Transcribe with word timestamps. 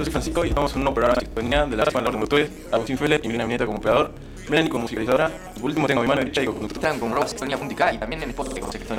yo 0.00 0.04
soy 0.04 0.12
Francisco 0.12 0.44
y 0.46 0.48
estamos 0.48 0.72
en 0.72 0.78
un 0.78 0.84
nuevo 0.84 0.94
programa 0.94 1.20
de 1.20 1.26
sintonía 1.26 1.66
de 1.66 1.76
la 1.76 1.84
con 1.84 2.02
los 2.02 2.10
conductores, 2.10 2.50
Agustín 2.72 2.96
Fele 2.96 3.20
y 3.22 3.26
Milena 3.26 3.44
Mineta 3.44 3.66
como 3.66 3.78
operador, 3.78 4.12
Melanie 4.48 4.70
como 4.70 4.82
musicalizadora, 4.82 5.30
y 5.54 5.60
por 5.60 5.68
último 5.68 5.86
tengo 5.86 6.00
a 6.00 6.02
mi 6.04 6.08
mano 6.08 6.20
derecha 6.20 6.42
y 6.42 6.46
co-conductor. 6.46 6.78
Están 6.78 6.98
con 6.98 7.12
Rob 7.12 7.28
Sintonía.k 7.28 7.92
y 7.92 7.98
también 7.98 8.22
en 8.22 8.30
Spotify 8.30 8.60
con 8.60 8.72
sección 8.72 8.98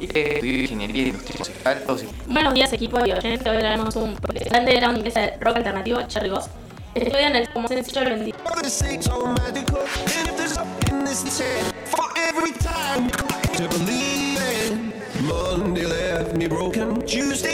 y 0.00 0.06
que 0.06 0.34
estudió 0.34 0.60
ingeniería 0.60 1.06
industrial 1.06 1.38
musical. 1.38 1.82
Todo 1.86 1.96
eso. 1.96 2.06
Buenos 2.26 2.52
días 2.52 2.72
equipo 2.74 2.98
de 2.98 3.14
oyentes, 3.14 3.46
hoy 3.46 3.58
traemos 3.58 3.96
un 3.96 4.16
profesional 4.16 4.66
de 4.66 4.76
ground 4.76 4.98
inglesa 4.98 5.20
de 5.20 5.36
rock 5.40 5.56
alternativo, 5.56 6.02
Cherry 6.08 6.28
Goss. 6.28 6.50
Estudian 6.94 7.36
el 7.36 7.48
como 7.48 7.66
sencillo 7.66 8.02
el 8.02 8.10
20. 8.10 8.34
Mother 8.44 8.70
say 8.70 9.00
so 9.00 9.26
magical. 9.26 9.78
And 9.78 10.28
if 10.28 10.36
there's 10.36 10.58
up 10.58 10.66
in 10.90 11.04
this 11.04 11.24
intent 11.24 11.74
for 11.86 12.04
every 12.16 12.52
time 12.52 13.10
to 13.56 13.68
believe 13.78 14.38
in. 14.68 14.92
Monday 15.26 15.86
left 15.86 16.36
me 16.36 16.46
broken. 16.46 17.00
Tuesday 17.06 17.53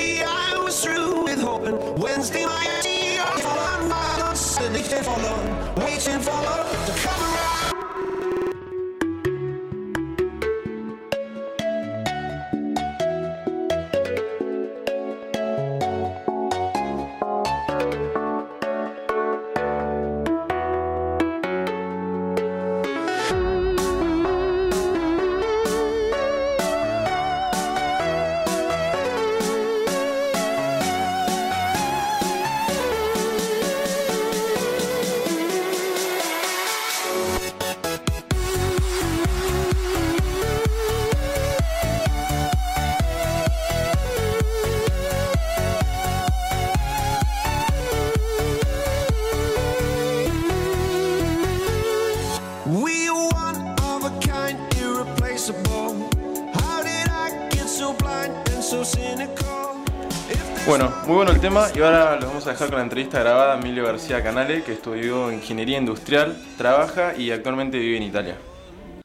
Bueno, 60.70 60.88
muy 61.02 61.16
bueno 61.16 61.32
el 61.32 61.40
tema 61.40 61.68
y 61.74 61.82
ahora 61.82 62.14
los 62.14 62.26
vamos 62.26 62.46
a 62.46 62.52
dejar 62.52 62.68
con 62.68 62.76
la 62.76 62.84
entrevista 62.84 63.18
grabada 63.18 63.54
a 63.54 63.56
Emilio 63.56 63.84
García 63.86 64.22
Canale, 64.22 64.62
que 64.62 64.74
estudió 64.74 65.32
ingeniería 65.32 65.78
industrial, 65.78 66.38
trabaja 66.56 67.12
y 67.16 67.32
actualmente 67.32 67.76
vive 67.76 67.96
en 67.96 68.04
Italia. 68.04 68.38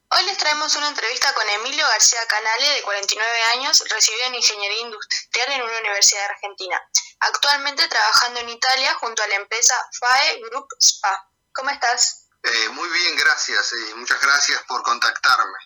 Hoy 0.09 0.25
les 0.27 0.38
traemos 0.38 0.75
una 0.75 0.89
entrevista 0.89 1.33
con 1.33 1.49
Emilio 1.49 1.83
García 1.88 2.19
Canale, 2.27 2.69
de 2.69 2.83
49 2.83 3.30
años, 3.55 3.83
recibido 3.89 4.25
en 4.27 4.35
Ingeniería 4.35 4.81
Industrial 4.81 5.52
en 5.53 5.63
una 5.63 5.80
universidad 5.80 6.19
de 6.19 6.33
Argentina. 6.35 6.80
Actualmente 7.22 7.88
trabajando 7.88 8.41
en 8.41 8.50
Italia 8.50 8.94
junto 9.00 9.23
a 9.23 9.27
la 9.27 9.35
empresa 9.38 9.73
FAE 10.00 10.41
Group 10.41 10.67
SPA. 10.79 11.29
¿Cómo 11.52 11.72
estás? 11.72 12.27
Eh, 12.44 12.69
muy 12.73 12.88
bien, 12.89 13.16
gracias. 13.16 13.73
y 13.73 13.95
muchas 13.95 14.22
gracias 14.22 14.61
por 14.67 14.83
contactarme. 14.83 15.57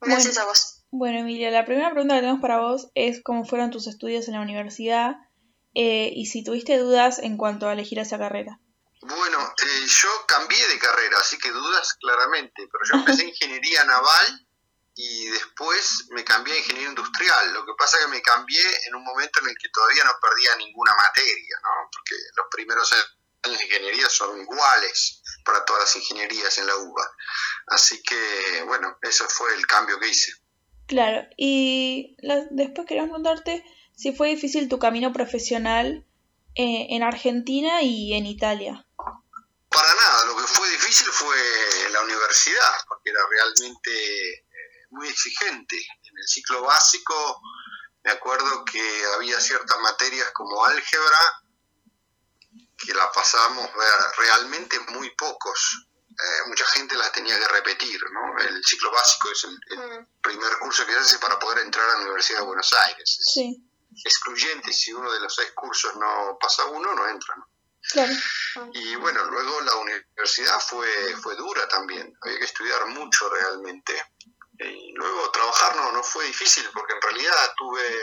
Gracias 0.00 0.36
a 0.38 0.46
vos. 0.46 0.75
Bueno, 0.90 1.18
Emilia, 1.18 1.50
la 1.50 1.64
primera 1.64 1.90
pregunta 1.90 2.14
que 2.14 2.20
tenemos 2.20 2.40
para 2.40 2.60
vos 2.60 2.90
es 2.94 3.22
cómo 3.22 3.44
fueron 3.44 3.70
tus 3.70 3.86
estudios 3.86 4.28
en 4.28 4.34
la 4.34 4.40
universidad 4.40 5.16
eh, 5.74 6.10
y 6.14 6.26
si 6.26 6.44
tuviste 6.44 6.78
dudas 6.78 7.18
en 7.18 7.36
cuanto 7.36 7.68
a 7.68 7.72
elegir 7.72 7.98
esa 7.98 8.18
carrera. 8.18 8.60
Bueno, 9.02 9.54
eh, 9.62 9.86
yo 9.86 10.08
cambié 10.26 10.66
de 10.68 10.78
carrera, 10.78 11.18
así 11.18 11.38
que 11.38 11.50
dudas 11.50 11.94
claramente, 12.00 12.66
pero 12.70 12.84
yo 12.84 12.94
empecé 12.98 13.24
ingeniería 13.28 13.84
naval 13.84 14.46
y 14.94 15.26
después 15.26 16.06
me 16.10 16.24
cambié 16.24 16.54
a 16.54 16.58
ingeniería 16.58 16.88
industrial. 16.88 17.52
Lo 17.52 17.66
que 17.66 17.74
pasa 17.76 17.98
es 17.98 18.04
que 18.04 18.10
me 18.10 18.22
cambié 18.22 18.64
en 18.86 18.94
un 18.94 19.04
momento 19.04 19.40
en 19.40 19.50
el 19.50 19.58
que 19.58 19.68
todavía 19.68 20.04
no 20.04 20.12
perdía 20.20 20.56
ninguna 20.56 20.94
materia, 20.96 21.56
¿no? 21.62 21.90
Porque 21.92 22.14
los 22.36 22.46
primeros 22.50 22.92
años 22.92 23.58
de 23.58 23.64
ingeniería 23.64 24.08
son 24.08 24.40
iguales 24.40 25.22
para 25.44 25.64
todas 25.64 25.82
las 25.82 25.96
ingenierías 25.96 26.56
en 26.58 26.66
la 26.66 26.76
UBA. 26.76 27.12
Así 27.66 28.02
que, 28.02 28.62
bueno, 28.66 28.98
ese 29.02 29.24
fue 29.28 29.54
el 29.54 29.66
cambio 29.66 30.00
que 30.00 30.08
hice. 30.08 30.32
Claro, 30.86 31.28
y 31.36 32.16
después 32.50 32.86
queríamos 32.86 33.10
preguntarte 33.10 33.64
si 33.94 34.12
fue 34.12 34.28
difícil 34.28 34.68
tu 34.68 34.78
camino 34.78 35.12
profesional 35.12 36.06
eh, 36.54 36.86
en 36.90 37.02
Argentina 37.02 37.82
y 37.82 38.14
en 38.14 38.26
Italia. 38.26 38.86
Para 39.68 39.94
nada, 39.94 40.24
lo 40.26 40.36
que 40.36 40.44
fue 40.44 40.70
difícil 40.70 41.08
fue 41.08 41.36
la 41.92 42.02
universidad, 42.02 42.72
porque 42.88 43.10
era 43.10 43.20
realmente 43.28 44.30
eh, 44.30 44.44
muy 44.90 45.08
exigente. 45.08 45.76
En 45.76 46.18
el 46.18 46.26
ciclo 46.26 46.62
básico 46.62 47.40
me 48.06 48.12
acuerdo 48.12 48.64
que 48.64 49.02
había 49.16 49.40
ciertas 49.40 49.78
materias 49.80 50.30
como 50.32 50.64
álgebra 50.64 51.18
que 52.78 52.94
la 52.94 53.10
pasábamos 53.10 53.68
realmente 54.16 54.78
muy 54.92 55.10
pocos. 55.16 55.88
Eh, 56.18 56.48
mucha 56.48 56.64
gente 56.66 56.94
las 56.96 57.12
tenía 57.12 57.38
que 57.38 57.48
repetir, 57.48 58.00
¿no? 58.10 58.38
El 58.38 58.64
ciclo 58.64 58.90
básico 58.90 59.30
es 59.30 59.44
el, 59.44 59.58
el 59.70 60.00
Mm, 60.00 60.06
primer 60.22 60.58
curso 60.58 60.86
que 60.86 60.92
se 60.92 60.98
hace 60.98 61.18
para 61.18 61.38
poder 61.38 61.58
entrar 61.58 61.84
a 61.88 61.94
la 61.94 62.00
Universidad 62.04 62.40
de 62.40 62.46
Buenos 62.46 62.72
Aires. 62.72 63.18
Es 63.20 63.32
Sí, 63.34 63.62
excluyente, 64.04 64.72
si 64.72 64.92
uno 64.92 65.12
de 65.12 65.20
los 65.20 65.34
seis 65.34 65.52
cursos 65.54 65.94
no 65.96 66.38
pasa 66.40 66.64
uno, 66.66 66.94
no 66.94 67.06
entra. 67.08 67.36
¿no? 67.36 67.46
claro. 67.92 68.12
Y 68.72 68.96
bueno, 68.96 69.24
luego 69.26 69.60
la 69.60 69.74
universidad 69.76 70.58
fue, 70.60 71.16
fue 71.22 71.36
dura 71.36 71.68
también, 71.68 72.16
había 72.22 72.38
que 72.38 72.44
estudiar 72.46 72.86
mucho 72.86 73.28
realmente. 73.28 74.02
Y 74.58 74.92
luego 74.94 75.30
trabajar 75.30 75.76
no, 75.76 75.92
no 75.92 76.02
fue 76.02 76.24
difícil 76.26 76.66
porque 76.72 76.94
en 76.94 77.02
realidad 77.02 77.52
tuve 77.58 78.00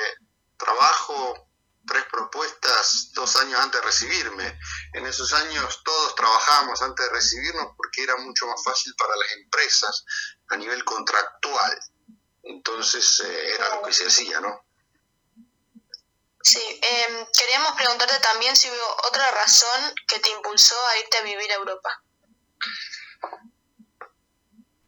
trabajo, 0.57 1.49
tres 1.87 2.05
propuestas 2.11 3.11
dos 3.13 3.35
años 3.37 3.59
antes 3.59 3.81
de 3.81 3.85
recibirme. 3.85 4.59
En 4.93 5.05
esos 5.05 5.31
años 5.33 5.81
todos 5.83 6.15
trabajábamos 6.15 6.81
antes 6.81 7.05
de 7.05 7.11
recibirnos 7.11 7.73
porque 7.75 8.03
era 8.03 8.15
mucho 8.17 8.47
más 8.47 8.63
fácil 8.63 8.93
para 8.97 9.15
las 9.15 9.31
empresas 9.33 10.05
a 10.49 10.57
nivel 10.57 10.83
contractual. 10.83 11.79
Entonces 12.43 13.21
eh, 13.25 13.53
era 13.55 13.75
lo 13.75 13.81
que 13.83 13.93
se 13.93 14.07
hacía, 14.07 14.39
¿no? 14.39 14.65
Sí, 16.41 16.59
em, 16.59 17.25
queríamos 17.37 17.71
preguntarte 17.73 18.19
también 18.19 18.53
si 18.55 18.69
hubo 18.69 19.07
otra 19.07 19.31
razón 19.31 19.95
que 20.07 20.19
te 20.19 20.29
impulsó 20.29 20.75
a 20.89 20.97
irte 20.99 21.17
a 21.17 21.21
vivir 21.21 21.49
a 21.51 21.55
Europa. 21.55 22.03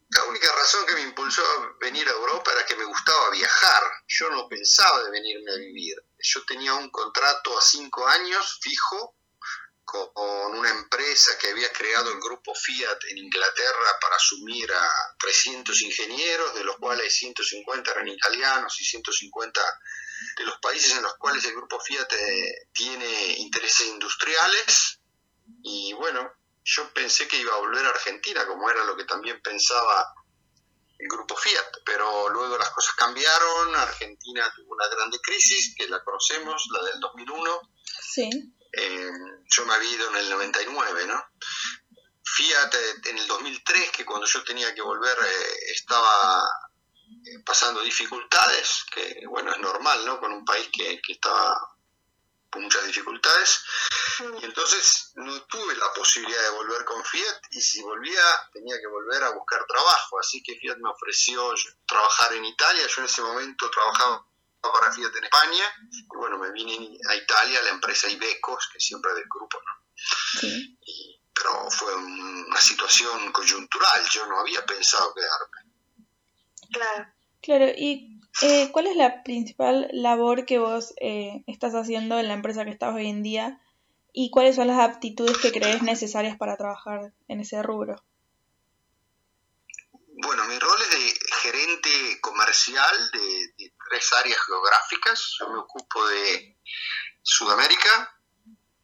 La 0.09 0.23
única 0.25 0.51
razón 0.53 0.85
que 0.85 0.95
me 0.95 1.01
impulsó 1.01 1.41
a 1.41 1.75
venir 1.79 2.07
a 2.07 2.11
Europa 2.11 2.51
era 2.51 2.65
que 2.65 2.75
me 2.75 2.85
gustaba 2.85 3.29
viajar. 3.31 3.83
Yo 4.07 4.29
no 4.29 4.47
pensaba 4.47 5.03
de 5.03 5.11
venirme 5.11 5.51
a 5.51 5.55
vivir. 5.55 5.95
Yo 6.27 6.43
tenía 6.45 6.73
un 6.73 6.89
contrato 6.89 7.57
a 7.57 7.61
cinco 7.61 8.07
años 8.07 8.59
fijo 8.61 9.15
con 9.85 10.57
una 10.57 10.71
empresa 10.71 11.37
que 11.37 11.51
había 11.51 11.71
creado 11.71 12.11
el 12.11 12.19
grupo 12.19 12.55
Fiat 12.55 12.97
en 13.09 13.19
Inglaterra 13.19 13.99
para 14.01 14.15
asumir 14.15 14.71
a 14.71 15.15
300 15.19 15.79
ingenieros, 15.83 16.55
de 16.55 16.63
los 16.63 16.77
cuales 16.77 17.15
150 17.15 17.91
eran 17.91 18.07
italianos 18.07 18.81
y 18.81 18.85
150 18.85 19.61
de 20.37 20.43
los 20.45 20.57
países 20.57 20.95
en 20.95 21.03
los 21.03 21.15
cuales 21.17 21.45
el 21.45 21.55
grupo 21.55 21.79
Fiat 21.79 22.11
eh, 22.13 22.67
tiene 22.73 23.35
intereses 23.37 23.87
industriales. 23.87 24.99
Y 25.61 25.93
bueno, 25.93 26.33
yo 26.63 26.91
pensé 26.91 27.27
que 27.27 27.37
iba 27.37 27.53
a 27.53 27.59
volver 27.59 27.85
a 27.85 27.89
Argentina, 27.89 28.45
como 28.47 28.69
era 28.69 28.83
lo 28.85 28.97
que 28.97 29.05
también 29.05 29.39
pensaba 29.41 30.13
el 30.97 31.07
grupo 31.07 31.35
Fiat, 31.35 31.81
pero 31.85 32.29
luego 32.29 32.57
las 32.57 32.69
cosas 32.71 32.93
cambiaron, 32.95 33.75
Argentina 33.75 34.51
tuvo 34.55 34.73
una 34.73 34.87
grande 34.87 35.19
crisis, 35.19 35.75
que 35.77 35.87
la 35.87 36.03
conocemos, 36.03 36.67
la 36.71 36.83
del 36.89 36.99
2001, 36.99 37.61
Sí, 38.01 38.29
eh, 38.71 39.11
yo 39.49 39.65
me 39.65 39.73
había 39.73 39.91
ido 39.91 40.09
en 40.09 40.15
el 40.17 40.29
99, 40.29 41.07
¿no? 41.07 41.23
Fiat 42.23 42.73
eh, 42.73 43.09
en 43.09 43.17
el 43.17 43.27
2003, 43.27 43.91
que 43.91 44.05
cuando 44.05 44.25
yo 44.25 44.43
tenía 44.43 44.73
que 44.73 44.81
volver 44.81 45.17
eh, 45.17 45.71
estaba 45.71 46.43
eh, 47.25 47.39
pasando 47.45 47.81
dificultades, 47.81 48.85
que 48.91 49.21
bueno, 49.27 49.51
es 49.51 49.59
normal, 49.59 50.05
¿no? 50.05 50.19
Con 50.19 50.31
un 50.31 50.43
país 50.43 50.69
que, 50.71 51.01
que 51.01 51.13
estaba 51.13 51.74
con 52.55 52.63
muchas 52.63 52.85
dificultades. 52.87 53.61
Y 54.41 54.45
entonces 54.45 55.11
no 55.15 55.41
tuve 55.43 55.75
la 55.75 55.91
posibilidad 55.93 56.41
de 56.41 56.49
volver 56.51 56.85
con 56.85 57.03
Fiat 57.03 57.41
y 57.51 57.61
si 57.61 57.81
volvía 57.81 58.21
tenía 58.53 58.79
que 58.79 58.87
volver 58.87 59.23
a 59.23 59.29
buscar 59.31 59.65
trabajo. 59.67 60.19
Así 60.19 60.41
que 60.41 60.57
Fiat 60.57 60.77
me 60.77 60.89
ofreció 60.89 61.53
trabajar 61.85 62.33
en 62.33 62.45
Italia. 62.45 62.87
Yo 62.87 63.01
en 63.01 63.05
ese 63.05 63.21
momento 63.21 63.69
trabajaba 63.69 64.25
para 64.61 64.91
Fiat 64.93 65.15
en 65.15 65.23
España. 65.25 65.65
Y 65.91 66.05
bueno, 66.07 66.37
me 66.39 66.51
vine 66.51 66.97
a 67.09 67.15
Italia, 67.15 67.59
a 67.59 67.63
la 67.63 67.69
empresa 67.71 68.09
Ibecos, 68.09 68.69
que 68.71 68.79
siempre 68.79 69.11
es 69.11 69.17
del 69.17 69.27
grupo, 69.29 69.61
¿no? 69.65 69.85
sí. 70.39 70.77
Y- 70.81 71.21
pero 71.37 71.69
fue 71.69 71.93
un- 71.93 72.45
una 72.47 72.61
situación 72.61 73.31
coyuntural. 73.33 74.07
Yo 74.09 74.25
no 74.25 74.39
había 74.39 74.65
pensado 74.65 75.13
quedarme. 75.13 75.73
Claro. 76.71 77.11
Claro, 77.43 77.65
y 77.77 78.14
eh, 78.41 78.69
¿cuál 78.71 78.87
es 78.87 78.95
la 78.95 79.23
principal 79.23 79.87
labor 79.91 80.45
que 80.45 80.59
vos 80.59 80.93
eh, 81.01 81.43
estás 81.47 81.73
haciendo 81.73 82.19
en 82.19 82.27
la 82.27 82.33
empresa 82.33 82.65
que 82.65 82.71
estás 82.71 82.93
hoy 82.93 83.07
en 83.07 83.23
día? 83.23 83.61
¿Y 84.11 84.29
cuáles 84.29 84.55
son 84.55 84.67
las 84.67 84.79
aptitudes 84.79 85.37
que 85.37 85.51
crees 85.51 85.81
necesarias 85.81 86.37
para 86.37 86.57
trabajar 86.57 87.13
en 87.27 87.41
ese 87.41 87.61
rubro? 87.61 88.01
Bueno, 90.17 90.45
mi 90.45 90.57
rol 90.57 90.81
es 90.81 90.91
de 90.91 91.19
gerente 91.41 92.21
comercial 92.21 93.11
de, 93.11 93.73
tres 93.89 94.13
áreas 94.13 94.39
geográficas. 94.45 95.35
Yo 95.39 95.49
me 95.49 95.59
ocupo 95.59 96.07
de 96.07 96.57
Sudamérica, 97.21 98.17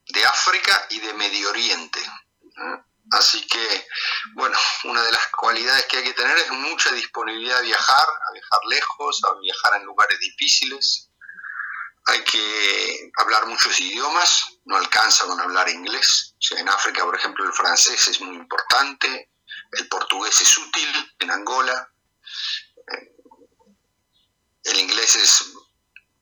de 0.07 0.25
África 0.25 0.87
y 0.89 0.99
de 0.99 1.13
Medio 1.13 1.49
Oriente. 1.49 1.99
¿eh? 1.99 2.90
Así 3.09 3.45
que, 3.47 3.87
bueno, 4.33 4.57
una 4.85 5.03
de 5.03 5.11
las 5.11 5.27
cualidades 5.27 5.85
que 5.85 5.97
hay 5.97 6.03
que 6.03 6.13
tener 6.13 6.37
es 6.37 6.51
mucha 6.51 6.91
disponibilidad 6.91 7.57
a 7.57 7.61
viajar, 7.61 8.05
a 8.07 8.33
viajar 8.33 8.59
lejos, 8.69 9.21
a 9.25 9.39
viajar 9.39 9.75
en 9.75 9.85
lugares 9.85 10.19
difíciles. 10.19 11.09
Hay 12.05 12.23
que 12.23 13.11
hablar 13.17 13.45
muchos 13.47 13.79
idiomas, 13.79 14.59
no 14.65 14.77
alcanza 14.77 15.25
con 15.25 15.39
hablar 15.39 15.67
inglés. 15.69 16.35
O 16.37 16.41
sea, 16.41 16.59
en 16.59 16.69
África, 16.69 17.03
por 17.03 17.15
ejemplo, 17.15 17.45
el 17.45 17.53
francés 17.53 18.07
es 18.07 18.21
muy 18.21 18.35
importante, 18.35 19.31
el 19.71 19.87
portugués 19.87 20.41
es 20.41 20.57
útil 20.57 21.13
en 21.19 21.31
Angola, 21.31 21.91
eh, 22.93 23.15
el 24.63 24.79
inglés 24.79 25.15
es 25.15 25.53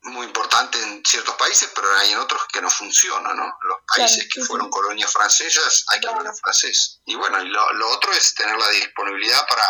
muy 0.03 0.25
importante 0.27 0.81
en 0.81 1.03
ciertos 1.05 1.35
países, 1.35 1.71
pero 1.75 1.93
hay 1.97 2.11
en 2.11 2.19
otros 2.19 2.41
que 2.51 2.61
no 2.61 2.69
funciona, 2.69 3.33
¿no? 3.33 3.57
Los 3.63 3.77
países 3.85 4.17
Claro, 4.17 4.29
que 4.33 4.41
sí, 4.41 4.47
fueron 4.47 4.67
sí. 4.67 4.71
colonias 4.71 5.11
francesas 5.11 5.85
hay 5.89 5.99
que 5.99 6.07
hablar 6.07 6.33
francés. 6.35 7.01
Y 7.05 7.15
bueno, 7.15 7.41
y 7.41 7.49
lo, 7.49 7.73
lo 7.73 7.89
otro 7.89 8.11
es 8.13 8.33
tener 8.33 8.57
la 8.57 8.69
disponibilidad 8.69 9.45
para, 9.47 9.67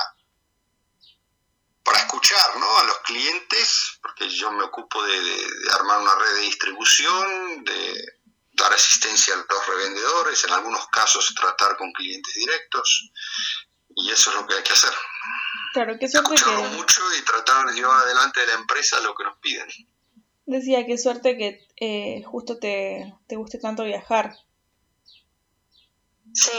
para 1.83 1.99
escuchar, 1.99 2.57
¿no? 2.57 2.77
A 2.79 2.83
los 2.83 2.99
clientes, 2.99 3.97
porque 4.01 4.29
yo 4.29 4.51
me 4.51 4.63
ocupo 4.63 5.01
de, 5.03 5.19
de- 5.19 5.47
de 5.63 5.71
armar 5.73 5.99
una 6.01 6.15
red 6.15 6.33
de 6.35 6.41
distribución, 6.41 7.63
de 7.63 8.19
dar 8.53 8.71
asistencia 8.73 9.33
a 9.33 9.37
los 9.53 9.67
revendedores, 9.67 10.43
en 10.43 10.51
algunos 10.51 10.87
casos 10.89 11.33
tratar 11.33 11.75
con 11.77 11.91
clientes 11.93 12.33
directos, 12.35 13.09
y 13.95 14.11
eso 14.11 14.29
es 14.29 14.35
lo 14.35 14.45
que 14.45 14.55
hay 14.55 14.63
que 14.63 14.73
hacer. 14.73 14.93
Claro, 15.73 15.93
qué 15.99 16.07
suerte 16.09 16.33
Escucharlos 16.35 16.69
que 16.69 16.75
mucho 16.77 17.15
y 17.15 17.21
tratar 17.21 17.65
de 17.67 17.73
llevar 17.73 18.03
adelante 18.03 18.41
de 18.41 18.47
la 18.47 18.53
empresa 18.53 18.99
lo 18.99 19.15
que 19.15 19.23
nos 19.23 19.37
piden. 19.39 19.67
Decía, 20.57 20.85
qué 20.85 20.97
suerte 20.97 21.37
que 21.37 21.67
eh, 21.77 22.23
justo 22.23 22.57
te, 22.59 23.13
te 23.27 23.35
guste 23.35 23.59
tanto 23.59 23.83
viajar. 23.83 24.35
Sí. 26.33 26.51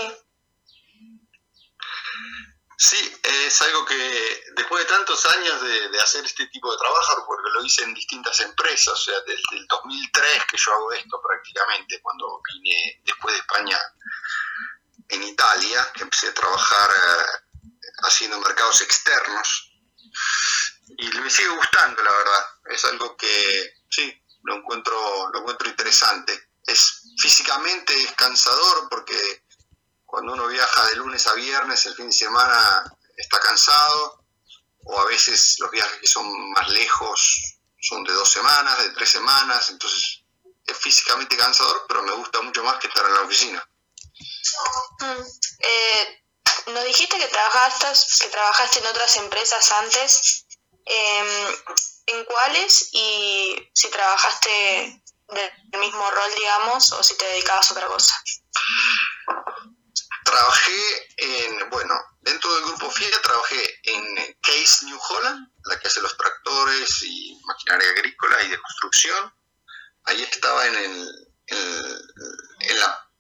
Sí, 2.77 3.13
es 3.23 3.61
algo 3.63 3.85
que 3.85 4.43
después 4.57 4.83
de 4.85 4.91
tantos 4.95 5.27
años 5.27 5.61
de, 5.61 5.89
de 5.91 6.01
hacer 6.01 6.25
este 6.25 6.47
tipo 6.47 6.73
de 6.73 6.79
trabajo, 6.79 7.25
porque 7.27 7.51
lo 7.53 7.65
hice 7.65 7.85
en 7.85 7.93
distintas 7.93 8.41
empresas, 8.41 8.95
o 8.95 8.97
sea, 8.97 9.21
desde 9.27 9.59
el 9.59 9.67
2003 9.67 10.45
que 10.51 10.57
yo 10.57 10.73
hago 10.73 10.93
esto 10.93 11.21
prácticamente, 11.21 12.01
cuando 12.01 12.41
vine 12.55 13.03
después 13.05 13.35
de 13.35 13.41
España 13.41 13.79
en 15.09 15.23
Italia, 15.25 15.91
que 15.93 16.05
empecé 16.05 16.29
a 16.29 16.35
trabajar 16.35 16.91
eh, 16.91 17.63
haciendo 18.05 18.41
mercados 18.41 18.81
externos, 18.81 19.71
y 20.99 21.09
me 21.19 21.31
sigue 21.31 21.49
gustando, 21.49 22.03
la 22.03 22.11
verdad. 22.11 22.47
Es 22.67 22.85
algo 22.85 23.17
que, 23.17 23.75
sí, 23.91 24.23
lo 24.43 24.57
encuentro, 24.57 25.31
lo 25.33 25.41
encuentro 25.41 25.69
interesante. 25.69 26.51
Es 26.67 27.03
físicamente 27.19 27.93
es 28.03 28.13
cansador 28.13 28.89
porque 28.89 29.45
cuando 30.07 30.33
uno 30.33 30.47
viaja 30.49 30.87
de 30.87 30.97
lunes 30.97 31.27
a 31.27 31.35
viernes, 31.35 31.87
el 31.87 31.95
fin 31.95 32.07
de 32.07 32.13
semana 32.13 32.85
está 33.17 33.39
cansado, 33.39 34.25
o 34.85 35.01
a 35.01 35.05
veces 35.07 35.57
los 35.61 35.71
viajes 35.71 36.01
que 36.01 36.09
son 36.09 36.51
más 36.51 36.69
lejos 36.71 37.59
son 37.81 38.05
de 38.05 38.13
dos 38.13 38.31
semanas, 38.31 38.79
de 38.79 38.91
tres 38.91 39.11
semanas, 39.11 39.71
entonces 39.71 40.23
es 40.67 40.77
físicamente 40.77 41.37
cansador, 41.37 41.85
pero 41.89 42.03
me 42.03 42.13
gusta 42.13 42.41
mucho 42.43 42.63
más 42.65 42.79
que 42.79 42.89
estar 42.89 43.05
en 43.07 43.15
la 43.15 43.21
oficina. 43.23 43.69
Mm. 45.01 45.23
Eh, 45.61 46.25
nos 46.69 46.85
dijiste 46.85 47.19
que 47.19 47.29
trabajaste, 47.29 47.87
que 48.25 48.31
trabajaste 48.31 48.79
en 48.81 48.87
otras 48.87 49.17
empresas 49.17 49.73
antes. 49.73 50.47
Em, 50.85 51.55
¿En 52.07 52.25
cuáles? 52.25 52.91
Y 52.93 53.71
si 53.73 53.89
trabajaste 53.89 55.03
del 55.29 55.81
mismo 55.81 56.11
rol, 56.11 56.35
digamos, 56.37 56.93
o 56.93 57.03
si 57.03 57.17
te 57.17 57.25
dedicabas 57.25 57.71
a 57.71 57.75
otra 57.75 57.87
cosa. 57.87 58.15
Trabajé 60.25 61.09
en, 61.19 61.71
bueno, 61.71 61.95
dentro 62.21 62.53
del 62.55 62.65
grupo 62.65 62.91
FIA 62.91 63.23
trabajé 63.23 63.81
en 63.85 64.37
Case 64.41 64.87
New 64.87 64.99
Holland, 64.99 65.49
la 65.65 65.79
que 65.79 65.89
hace 65.89 66.01
los 66.01 66.17
tractores 66.17 67.03
y 67.03 67.39
maquinaria 67.45 67.91
agrícola 67.91 68.43
y 68.43 68.49
de 68.49 68.61
construcción. 68.61 69.35
Ahí 70.05 70.23
estaba 70.23 70.67
en, 70.67 70.75
el, 70.75 71.33
en, 71.47 71.99
en 72.61 72.81
la 72.81 73.11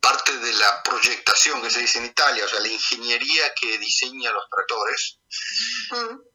parte 0.00 0.36
de 0.36 0.52
la 0.54 0.82
proyectación 0.82 1.62
que 1.62 1.70
se 1.70 1.80
dice 1.80 1.98
en 1.98 2.06
Italia, 2.06 2.44
o 2.44 2.48
sea, 2.48 2.60
la 2.60 2.68
ingeniería 2.68 3.54
que 3.54 3.78
diseña 3.78 4.32
los 4.32 4.48
tractores, 4.48 5.18
Mm. 5.90 6.31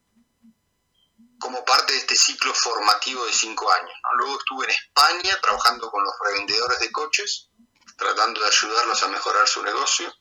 Como 1.39 1.63
parte 1.65 1.93
de 1.93 1.99
este 1.99 2.15
ciclo 2.15 2.53
formativo 2.53 3.25
de 3.25 3.33
cinco 3.33 3.71
años. 3.71 3.93
Luego 4.17 4.37
estuve 4.39 4.65
en 4.65 4.71
España 4.71 5.37
trabajando 5.41 5.89
con 5.91 6.03
los 6.03 6.13
revendedores 6.25 6.79
de 6.79 6.91
coches, 6.91 7.49
tratando 7.97 8.41
de 8.41 8.47
ayudarlos 8.47 9.03
a 9.03 9.07
mejorar 9.07 9.47
su 9.47 9.63
negocio 9.63 10.13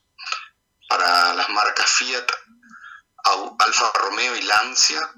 para 0.87 1.33
las 1.33 1.49
marcas 1.49 1.89
Fiat, 1.91 2.27
Alfa 3.59 3.91
Romeo 3.93 4.35
y 4.35 4.41
Lancia. 4.43 5.13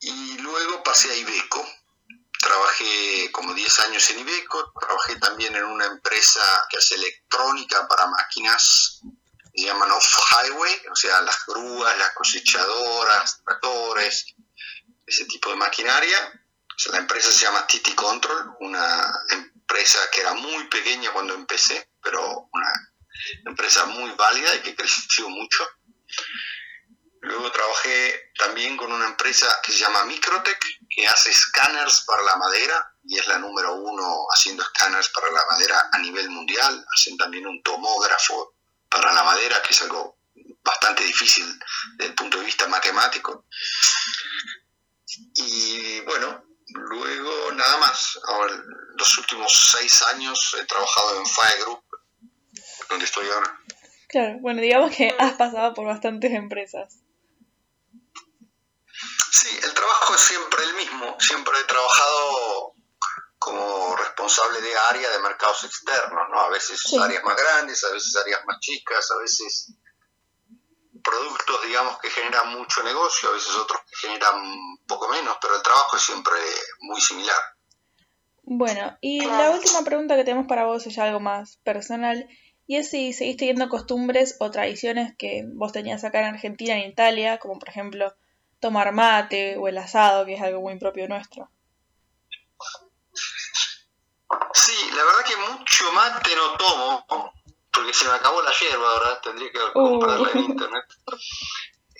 Y 0.00 0.38
luego 0.38 0.82
pasé 0.82 1.10
a 1.10 1.16
Iveco. 1.16 1.66
Trabajé 2.38 3.30
como 3.32 3.54
10 3.54 3.78
años 3.80 4.10
en 4.10 4.20
Iveco. 4.20 4.72
Trabajé 4.80 5.16
también 5.16 5.54
en 5.54 5.64
una 5.64 5.86
empresa 5.86 6.40
que 6.70 6.78
hace 6.78 6.96
electrónica 6.96 7.86
para 7.86 8.08
máquinas 8.08 9.00
llaman 9.54 9.90
off-highway, 9.90 10.82
o 10.90 10.96
sea, 10.96 11.20
las 11.22 11.44
grúas, 11.46 11.96
las 11.98 12.12
cosechadoras, 12.12 13.42
tractores, 13.44 14.34
ese 15.06 15.24
tipo 15.26 15.50
de 15.50 15.56
maquinaria. 15.56 16.18
O 16.74 16.78
sea, 16.78 16.92
la 16.92 16.98
empresa 16.98 17.30
se 17.30 17.44
llama 17.44 17.66
Titi 17.66 17.92
Control, 17.94 18.56
una 18.60 19.12
empresa 19.30 19.98
que 20.10 20.22
era 20.22 20.32
muy 20.34 20.64
pequeña 20.68 21.12
cuando 21.12 21.34
empecé, 21.34 21.90
pero 22.02 22.48
una 22.52 22.72
empresa 23.46 23.84
muy 23.86 24.10
válida 24.12 24.54
y 24.56 24.60
que 24.60 24.74
creció 24.74 25.28
mucho. 25.28 25.68
Luego 27.20 27.52
trabajé 27.52 28.32
también 28.36 28.76
con 28.76 28.90
una 28.90 29.06
empresa 29.06 29.46
que 29.62 29.70
se 29.70 29.78
llama 29.78 30.04
Microtech, 30.04 30.58
que 30.90 31.06
hace 31.06 31.30
escáneres 31.30 32.02
para 32.06 32.22
la 32.22 32.36
madera 32.36 32.94
y 33.04 33.18
es 33.18 33.26
la 33.28 33.38
número 33.38 33.74
uno 33.74 34.26
haciendo 34.34 34.62
escáneres 34.62 35.08
para 35.10 35.30
la 35.30 35.44
madera 35.46 35.88
a 35.92 35.98
nivel 35.98 36.30
mundial. 36.30 36.84
Hacen 36.96 37.16
también 37.16 37.46
un 37.46 37.62
tomógrafo 37.62 38.56
para 38.92 39.12
la 39.12 39.24
madera, 39.24 39.62
que 39.62 39.72
es 39.72 39.82
algo 39.82 40.18
bastante 40.62 41.02
difícil 41.04 41.46
desde 41.96 42.10
el 42.10 42.14
punto 42.14 42.38
de 42.38 42.44
vista 42.44 42.68
matemático. 42.68 43.46
Y 45.34 46.00
bueno, 46.02 46.44
luego 46.68 47.52
nada 47.52 47.78
más. 47.78 48.18
Ahora, 48.26 48.54
los 48.96 49.18
últimos 49.18 49.52
seis 49.72 50.02
años 50.14 50.56
he 50.60 50.64
trabajado 50.66 51.18
en 51.18 51.26
FAE 51.26 51.60
Group, 51.62 51.84
donde 52.88 53.04
estoy 53.04 53.28
ahora. 53.28 53.58
Claro, 54.08 54.38
bueno, 54.40 54.60
digamos 54.60 54.94
que 54.94 55.14
has 55.18 55.34
pasado 55.34 55.74
por 55.74 55.86
bastantes 55.86 56.32
empresas. 56.32 56.98
Sí, 59.30 59.48
el 59.62 59.72
trabajo 59.72 60.14
es 60.14 60.20
siempre 60.20 60.62
el 60.64 60.74
mismo. 60.74 61.16
Siempre 61.18 61.54
he 61.58 61.64
trabajado 61.64 62.71
como 63.44 63.96
responsable 63.96 64.60
de 64.60 64.72
área 64.90 65.10
de 65.10 65.18
mercados 65.18 65.64
externos, 65.64 66.28
¿no? 66.30 66.40
A 66.40 66.48
veces 66.48 66.80
Sí. 66.80 66.96
áreas 66.98 67.24
más 67.24 67.36
grandes, 67.36 67.82
a 67.84 67.92
veces 67.92 68.14
áreas 68.16 68.40
más 68.46 68.60
chicas, 68.60 69.10
a 69.10 69.18
veces 69.18 69.74
productos, 71.02 71.62
digamos, 71.66 71.98
que 71.98 72.10
generan 72.10 72.52
mucho 72.52 72.82
negocio, 72.84 73.30
a 73.30 73.32
veces 73.32 73.56
otros 73.56 73.80
que 73.80 74.06
generan 74.06 74.40
poco 74.86 75.08
menos, 75.08 75.36
pero 75.40 75.56
el 75.56 75.62
trabajo 75.62 75.96
es 75.96 76.02
siempre 76.02 76.36
muy 76.80 77.00
similar. 77.00 77.40
Bueno, 78.44 78.96
y 79.00 79.24
la 79.24 79.50
última 79.50 79.82
pregunta 79.82 80.16
que 80.16 80.24
tenemos 80.24 80.46
para 80.46 80.64
vos 80.64 80.86
es 80.86 80.98
algo 80.98 81.18
más 81.18 81.56
personal, 81.64 82.28
y 82.66 82.76
es 82.76 82.90
si 82.90 83.12
seguís 83.12 83.36
teniendo 83.36 83.68
costumbres 83.68 84.36
o 84.38 84.50
tradiciones 84.50 85.14
que 85.16 85.44
vos 85.54 85.72
tenías 85.72 86.04
acá 86.04 86.20
en 86.20 86.34
Argentina, 86.34 86.74
en 86.74 86.90
Italia, 86.90 87.38
como 87.38 87.58
por 87.58 87.68
ejemplo 87.68 88.14
tomar 88.60 88.92
mate 88.92 89.56
o 89.56 89.66
el 89.66 89.78
asado, 89.78 90.24
que 90.24 90.34
es 90.34 90.42
algo 90.42 90.60
muy 90.60 90.78
propio 90.78 91.08
nuestro. 91.08 91.50
Sí, 94.54 94.90
la 94.94 95.04
verdad 95.04 95.24
que 95.26 95.36
mucho 95.36 95.92
mate 95.92 96.36
no 96.36 96.56
tomo, 96.56 97.32
porque 97.72 97.92
se 97.94 98.04
me 98.06 98.12
acabó 98.12 98.42
la 98.42 98.52
hierba 98.52 98.90
ahora, 98.92 99.20
tendría 99.20 99.50
que 99.50 99.58
Uh. 99.58 99.72
comprarla 99.72 100.30
en 100.32 100.38
internet. 100.50 100.84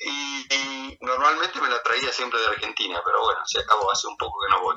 Y, 0.05 0.55
y 0.55 0.99
normalmente 1.01 1.61
me 1.61 1.69
la 1.69 1.83
traía 1.83 2.13
siempre 2.13 2.41
de 2.41 2.47
Argentina, 2.49 3.01
pero 3.05 3.23
bueno, 3.23 3.41
se 3.47 3.61
acabó, 3.61 3.91
hace 3.93 4.07
un 4.09 4.17
poco 4.17 4.39
que 4.41 4.51
no 4.55 4.63
voy. 4.63 4.77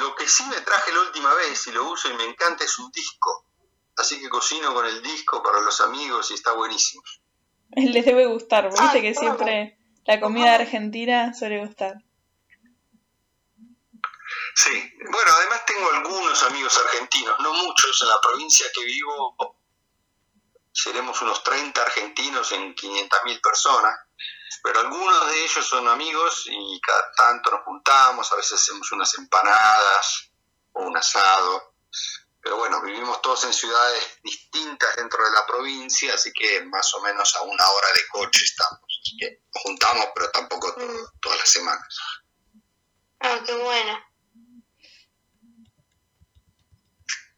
Lo 0.00 0.14
que 0.16 0.26
sí 0.26 0.42
me 0.46 0.60
traje 0.62 0.92
la 0.92 1.00
última 1.00 1.34
vez 1.34 1.66
y 1.66 1.72
lo 1.72 1.84
uso 1.90 2.10
y 2.10 2.14
me 2.14 2.24
encanta 2.24 2.64
es 2.64 2.78
un 2.78 2.90
disco. 2.90 3.46
Así 3.96 4.20
que 4.20 4.28
cocino 4.28 4.74
con 4.74 4.86
el 4.86 5.02
disco 5.02 5.42
para 5.42 5.60
los 5.60 5.80
amigos 5.80 6.30
y 6.30 6.34
está 6.34 6.52
buenísimo. 6.52 7.02
Les 7.76 8.04
debe 8.04 8.26
gustar, 8.26 8.64
viste 8.70 8.80
Ah, 8.82 8.92
que 8.92 9.12
claro. 9.12 9.20
siempre 9.20 9.78
la 10.04 10.20
comida 10.20 10.54
argentina 10.54 11.32
suele 11.34 11.58
gustar. 11.64 11.94
Sí, 14.56 14.94
bueno, 15.10 15.32
además 15.36 15.66
tengo 15.66 15.90
algunos 15.90 16.42
amigos 16.44 16.78
argentinos, 16.78 17.38
no 17.40 17.52
muchos, 17.54 18.00
en 18.02 18.08
la 18.08 18.20
provincia 18.20 18.66
que 18.72 18.84
vivo 18.84 19.58
seremos 20.72 21.20
unos 21.22 21.42
30 21.44 21.82
argentinos 21.82 22.50
en 22.52 22.74
500.000 22.74 23.40
personas, 23.40 23.98
pero 24.62 24.80
algunos 24.80 25.26
de 25.28 25.44
ellos 25.44 25.66
son 25.66 25.86
amigos 25.88 26.44
y 26.46 26.80
cada 26.80 27.12
tanto 27.12 27.50
nos 27.52 27.64
juntamos, 27.64 28.30
a 28.32 28.36
veces 28.36 28.54
hacemos 28.60 28.90
unas 28.92 29.12
empanadas 29.18 30.30
o 30.72 30.82
un 30.82 30.96
asado, 30.96 31.74
pero 32.40 32.56
bueno, 32.56 32.80
vivimos 32.82 33.22
todos 33.22 33.44
en 33.44 33.52
ciudades 33.52 34.18
distintas 34.22 34.94
dentro 34.96 35.24
de 35.24 35.30
la 35.32 35.46
provincia, 35.46 36.14
así 36.14 36.32
que 36.32 36.62
más 36.64 36.92
o 36.94 37.00
menos 37.02 37.34
a 37.36 37.42
una 37.42 37.68
hora 37.70 37.88
de 37.94 38.06
coche 38.08 38.44
estamos, 38.44 38.80
así 39.02 39.16
que 39.18 39.42
nos 39.52 39.62
juntamos, 39.62 40.06
pero 40.14 40.30
tampoco 40.30 40.74
to- 40.74 41.12
todas 41.20 41.38
las 41.38 41.50
semanas. 41.50 41.98
Ah, 43.20 43.38
qué 43.46 43.54
bueno. 43.54 43.98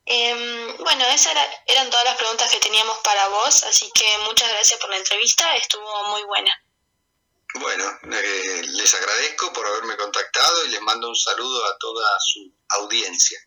Em, 0.06 0.76
bueno, 0.78 1.04
esas 1.12 1.32
era- 1.32 1.46
eran 1.66 1.90
todas 1.90 2.04
las 2.04 2.16
preguntas 2.16 2.50
que 2.50 2.58
teníamos 2.58 2.96
para 3.02 3.26
vos, 3.28 3.64
así 3.64 3.90
que 3.92 4.04
muchas 4.28 4.48
gracias 4.50 4.78
por 4.80 4.88
la 4.90 4.98
entrevista, 4.98 5.44
estuvo 5.56 6.08
muy 6.10 6.22
buena. 6.25 6.50
Bueno, 7.58 7.84
eh, 8.12 8.62
les 8.64 8.94
agradezco 8.94 9.52
por 9.52 9.66
haberme 9.66 9.96
contactado 9.96 10.66
y 10.66 10.70
les 10.70 10.80
mando 10.82 11.08
un 11.08 11.16
saludo 11.16 11.64
a 11.64 11.76
toda 11.78 12.06
su 12.20 12.52
audiencia. 12.80 13.38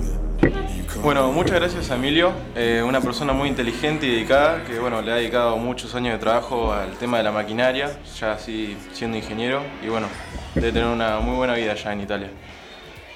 You 0.76 0.86
come 0.88 1.04
Bueno, 1.04 1.32
muchas 1.32 1.54
gracias 1.60 1.90
a 1.92 1.96
Emilio, 1.96 2.34
eh, 2.56 2.82
una 2.84 3.02
persona 3.02 3.34
muy 3.34 3.50
inteligente 3.50 4.06
y 4.08 4.12
dedicada, 4.12 4.66
que 4.66 4.80
bueno, 4.80 5.02
le 5.02 5.12
ha 5.12 5.16
dedicado 5.16 5.58
muchos 5.58 5.94
años 5.96 6.14
de 6.14 6.20
trabajo 6.20 6.74
al 6.74 6.98
tema 6.98 7.18
de 7.20 7.24
la 7.24 7.32
maquinaria, 7.32 8.02
ya 8.20 8.34
así 8.34 8.76
siendo 8.94 9.18
ingeniero, 9.18 9.64
y 9.84 9.88
bueno, 9.88 10.10
debe 10.56 10.72
tener 10.72 10.88
una 10.88 11.20
muy 11.20 11.36
buena 11.38 11.54
vida 11.54 11.74
allá 11.74 11.94
en 11.94 12.02
Italia. 12.02 12.32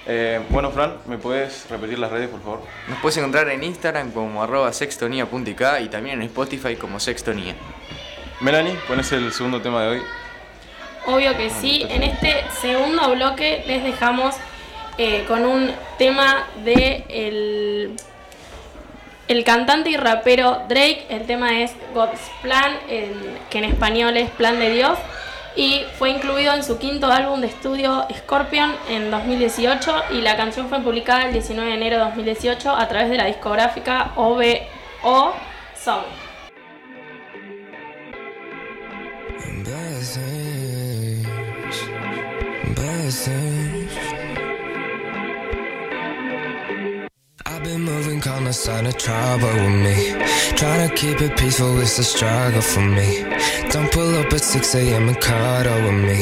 Eh, 0.08 0.42
bueno, 0.50 0.72
Fran, 0.72 0.98
¿me 1.06 1.18
puedes 1.18 1.70
repetir 1.70 2.00
las 2.00 2.12
redes, 2.12 2.28
por 2.30 2.42
favor? 2.42 2.62
Nos 2.88 3.00
puedes 3.00 3.18
encontrar 3.18 3.50
en 3.50 3.64
Instagram 3.64 4.12
como 4.12 4.42
arroba 4.44 4.74
sextonía.ik 4.74 5.62
y 5.84 5.90
también 5.90 6.22
en 6.22 6.28
Spotify 6.28 6.76
como 6.76 7.00
sextonía. 7.00 7.54
Melanie, 8.40 8.76
¿cuál 8.88 9.02
es 9.02 9.12
el 9.12 9.32
segundo 9.32 9.62
tema 9.62 9.84
de 9.84 9.88
hoy? 9.90 10.02
Obvio 11.06 11.36
que 11.38 11.50
sí. 11.52 11.86
En 11.90 12.02
este 12.04 12.44
segundo 12.62 13.12
bloque 13.14 13.64
les 13.68 13.84
dejamos 13.84 14.36
eh, 14.98 15.24
con 15.28 15.46
un 15.46 15.72
tema 16.00 16.48
de 16.64 17.04
el, 17.10 17.96
el 19.28 19.44
cantante 19.44 19.92
y 19.92 19.98
rapero 19.98 20.64
Drake. 20.68 21.06
El 21.10 21.26
tema 21.28 21.62
es 21.62 21.74
God's 21.94 22.20
Plan, 22.42 22.74
el- 22.90 23.38
que 23.52 23.60
en 23.60 23.66
español 23.66 24.18
es 24.18 24.30
Plan 24.32 24.60
de 24.60 24.72
Dios. 24.72 24.98
Y 25.56 25.84
fue 25.98 26.12
incluido 26.12 26.54
en 26.54 26.64
su 26.64 26.78
quinto 26.78 27.08
álbum 27.08 27.42
de 27.42 27.48
estudio 27.48 28.06
Scorpion 28.20 28.74
en 28.90 29.12
2018 29.12 30.04
y 30.12 30.22
la 30.22 30.38
canción 30.38 30.70
fue 30.70 30.80
publicada 30.80 31.26
el 31.26 31.34
19 31.34 31.70
de 31.70 31.76
enero 31.76 31.98
de 31.98 32.04
2018 32.06 32.70
a 32.70 32.88
través 32.88 33.10
de 33.10 33.18
la 33.18 33.26
discográfica 33.26 34.14
OVO 34.16 35.34
Song. 35.76 36.06
The 48.52 48.56
sign 48.56 48.86
of 48.86 48.98
trouble 48.98 49.48
with 49.48 49.78
me. 49.88 49.96
Trying 50.60 50.90
to 50.90 50.94
keep 50.94 51.22
it 51.22 51.38
peaceful, 51.38 51.80
it's 51.80 51.98
a 52.00 52.04
struggle 52.04 52.62
for 52.62 52.82
me. 52.82 53.24
Don't 53.72 53.90
pull 53.94 54.14
up 54.20 54.34
at 54.34 54.42
6 54.42 54.76
a.m. 54.76 55.08
and 55.08 55.22
cuddle 55.22 55.82
with 55.86 56.02
me. 56.10 56.20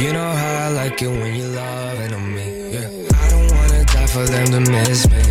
You 0.00 0.14
know 0.14 0.30
how 0.42 0.66
I 0.66 0.68
like 0.80 1.02
it 1.02 1.08
when 1.08 1.34
you're 1.34 1.54
loving 1.62 2.14
on 2.14 2.34
me. 2.34 2.48
Yeah. 2.72 2.88
I 3.22 3.28
don't 3.32 3.48
wanna 3.52 3.84
die 3.84 4.06
for 4.06 4.24
them 4.24 4.46
to 4.56 4.60
miss 4.72 5.10
me. 5.10 5.24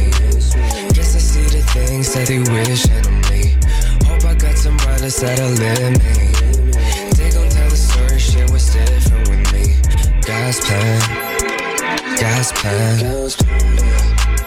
Guess 0.94 1.16
I 1.16 1.22
see 1.32 1.48
the 1.58 1.64
things 1.74 2.14
that 2.14 2.28
they 2.28 2.40
wishing 2.54 3.06
on 3.12 3.18
me. 3.32 3.58
Hope 4.06 4.24
I 4.32 4.36
got 4.36 4.56
some 4.58 4.78
brothers 4.78 5.16
that'll 5.16 5.50
live 5.66 5.98
me. 6.06 6.28
They 7.18 7.30
gon' 7.34 7.50
tell 7.50 7.70
the 7.70 7.82
story, 7.90 8.20
shit 8.20 8.52
was 8.52 8.66
different 8.76 9.28
with 9.30 9.44
me. 9.54 9.66
God's 10.22 10.60
plan, 10.66 11.02
God's 12.22 12.52
plan. 12.52 13.18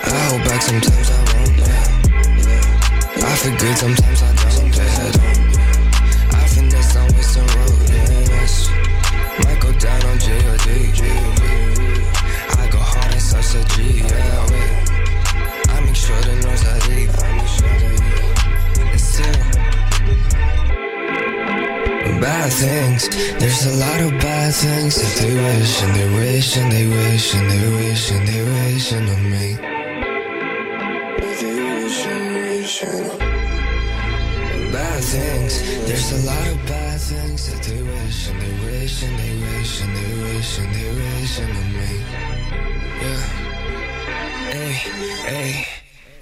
I 0.02 0.18
hold 0.28 0.44
back 0.44 0.62
sometimes 0.62 1.19
I 3.22 3.36
good 3.58 3.76
sometimes 3.78 4.22
I 4.22 4.32
don't. 4.34 4.76
Yeah. 4.76 5.12
I 6.32 6.46
finesse 6.48 6.96
on 6.96 7.08
Western 7.14 7.46
Road. 7.58 7.88
Yes. 7.88 8.70
Might 9.44 9.60
go 9.60 9.72
down 9.72 10.02
on 10.06 10.18
G.O.D. 10.18 10.68
I 12.58 12.68
go 12.70 12.78
hard 12.78 13.12
and 13.12 13.22
such 13.22 13.54
a 13.54 13.64
G. 13.74 14.00
Yeah. 14.00 14.46
I 15.68 15.80
make 15.84 15.96
sure 15.96 16.20
the 16.22 16.34
noise 16.44 16.64
I 16.64 16.78
deep. 16.88 17.10
I 17.18 17.36
make 17.36 17.46
sure 17.46 17.68
that 17.78 18.98
still 18.98 19.60
bad 22.20 22.52
things. 22.52 23.08
There's 23.38 23.66
a 23.66 23.76
lot 23.76 24.00
of 24.00 24.10
bad 24.20 24.54
things 24.54 24.96
that 24.96 25.14
they 25.20 25.34
wish 25.34 25.82
and 25.82 25.94
they 25.94 26.08
wish 26.14 26.56
and 26.56 26.70
they 26.70 26.86
wish 26.86 27.34
and 27.34 27.50
they 27.50 27.68
wish 27.76 28.10
and 28.10 28.28
they 28.28 28.42
wish 28.44 28.92
on 28.92 29.30
me. 29.30 29.56
They 31.40 31.54
wish 31.54 32.06
and 32.06 32.34
wish 32.34 32.82
bad 32.82 33.09
things. 35.10 35.54
There's 35.88 36.12
a 36.12 36.26
lot 36.26 36.46
of 36.46 36.58
bad 36.66 37.00
things 37.00 37.50
that 37.50 37.62
they 37.66 37.82
wish 37.82 38.30
and 38.30 38.40
they 38.40 38.54
wish 38.64 39.02
and 39.02 39.18
they 39.18 39.34
wish 39.44 39.82
and 39.82 39.96
they 39.96 40.12
wish 40.22 40.58
and 40.60 40.70
they 40.76 40.90
wish 41.00 41.40
on 41.40 41.50
me. 41.78 41.92
Yeah. 43.02 43.22
Hey, 44.54 44.72
hey. 45.32 45.66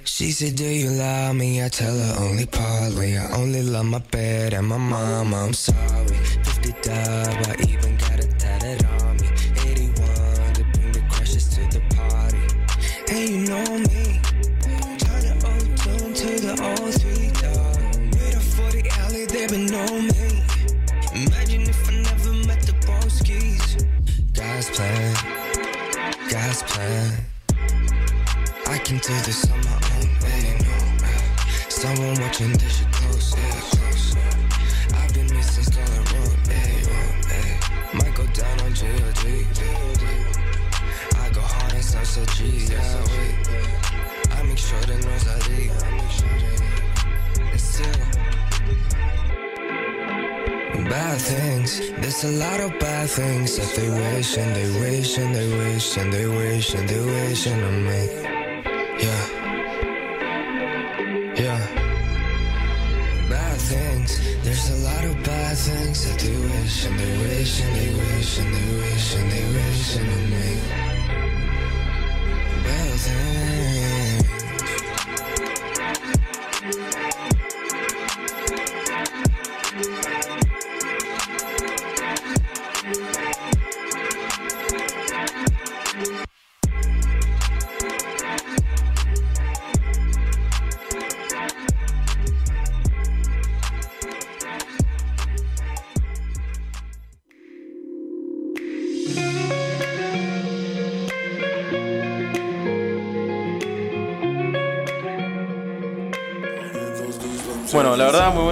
She 0.04 0.32
said, 0.32 0.56
Do 0.56 0.64
you 0.64 0.90
love 0.90 1.36
me? 1.36 1.62
I 1.62 1.68
tell 1.68 1.96
her 1.96 2.14
only 2.24 2.46
partly. 2.46 3.18
I 3.18 3.30
only 3.36 3.62
love 3.62 3.84
my 3.84 3.98
bed 3.98 4.54
and 4.54 4.66
my 4.66 4.78
mama. 4.78 5.36
I'm 5.36 5.52
sorry. 5.52 6.16
50 6.44 6.72
dub, 6.82 7.46
I 7.50 7.54
even 7.68 7.96
got 7.98 8.18
it 8.24 8.38
tatted 8.38 8.84
on 8.86 9.16
me. 9.18 9.28
81 9.66 10.54
to 10.54 10.64
bring 10.72 10.92
the 10.92 11.02
crushes 11.10 11.46
to 11.54 11.60
the 11.74 11.82
party. 11.94 12.44
Hey, 13.06 13.32
you 13.32 13.38
know 13.48 13.78
me. 13.78 13.97
Do 29.08 29.14
this 29.24 29.50
on 29.50 29.56
oh, 29.56 29.62
my 29.64 29.72
own, 29.96 30.08
hey, 30.28 30.52
no. 30.60 30.76
Someone 31.70 32.20
watching 32.20 32.52
this 32.52 32.76
shit 32.76 32.92
close, 32.92 33.34
yeah, 33.38 33.60
close. 33.72 34.16
I've 34.92 35.14
been 35.14 35.32
missing 35.34 35.64
Scarlet 35.64 36.12
Road, 36.12 36.36
hey, 36.46 36.84
road, 36.84 37.24
hey. 37.24 37.56
Might 37.94 38.14
go 38.14 38.26
down 38.26 38.60
on 38.60 38.74
G.O.D. 38.74 39.46
I 41.16 41.30
go 41.30 41.40
hard 41.40 41.72
and 41.72 41.82
such 41.82 42.18
a 42.18 42.26
G, 42.36 42.66
yeah, 42.70 43.00
wait. 43.16 43.48
I 44.32 44.42
make 44.42 44.58
sure 44.58 44.78
the 44.82 44.98
noise 44.98 45.26
I 45.26 45.38
leave. 45.48 45.72
It's 47.54 47.64
still 47.64 47.94
bad 50.84 51.18
things. 51.18 51.80
There's 51.92 52.24
a 52.24 52.32
lot 52.32 52.60
of 52.60 52.78
bad 52.78 53.08
things 53.08 53.56
that 53.56 53.74
they 53.74 53.88
wish 53.88 54.36
and 54.36 54.54
they 54.54 54.68
wish 54.82 55.16
and 55.16 55.34
they 55.34 55.48
wish 55.48 55.96
and 55.96 56.12
they 56.12 56.26
wish 56.26 56.74
and 56.74 56.86
they 56.86 57.00
wish 57.00 57.46
on 57.46 57.86
me. 57.86 58.37
Wish 67.60 67.64
and 67.64 67.74
they 67.76 67.90
wish 67.98 68.38
and 68.38 68.52
they 68.52 68.78
wish 68.78 69.14
and 69.16 69.32
they 69.32 69.44
wish 69.52 69.96
on 69.96 70.30
me. 70.30 70.38
Bad 70.38 70.57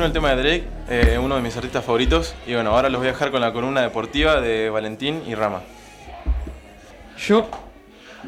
el 0.07 0.13
tema 0.13 0.35
de 0.35 0.43
Drake, 0.43 0.65
eh, 0.89 1.19
uno 1.19 1.37
de 1.37 1.43
mis 1.43 1.57
artistas 1.57 1.85
favoritos. 1.85 2.35
Y 2.47 2.55
bueno, 2.55 2.71
ahora 2.71 2.89
los 2.89 3.01
voy 3.01 3.09
a 3.09 3.13
dejar 3.13 3.31
con 3.31 3.41
la 3.41 3.53
columna 3.53 3.83
deportiva 3.83 4.41
de 4.41 4.71
Valentín 4.71 5.23
y 5.27 5.35
Rama. 5.35 5.63
Yo 7.19 7.49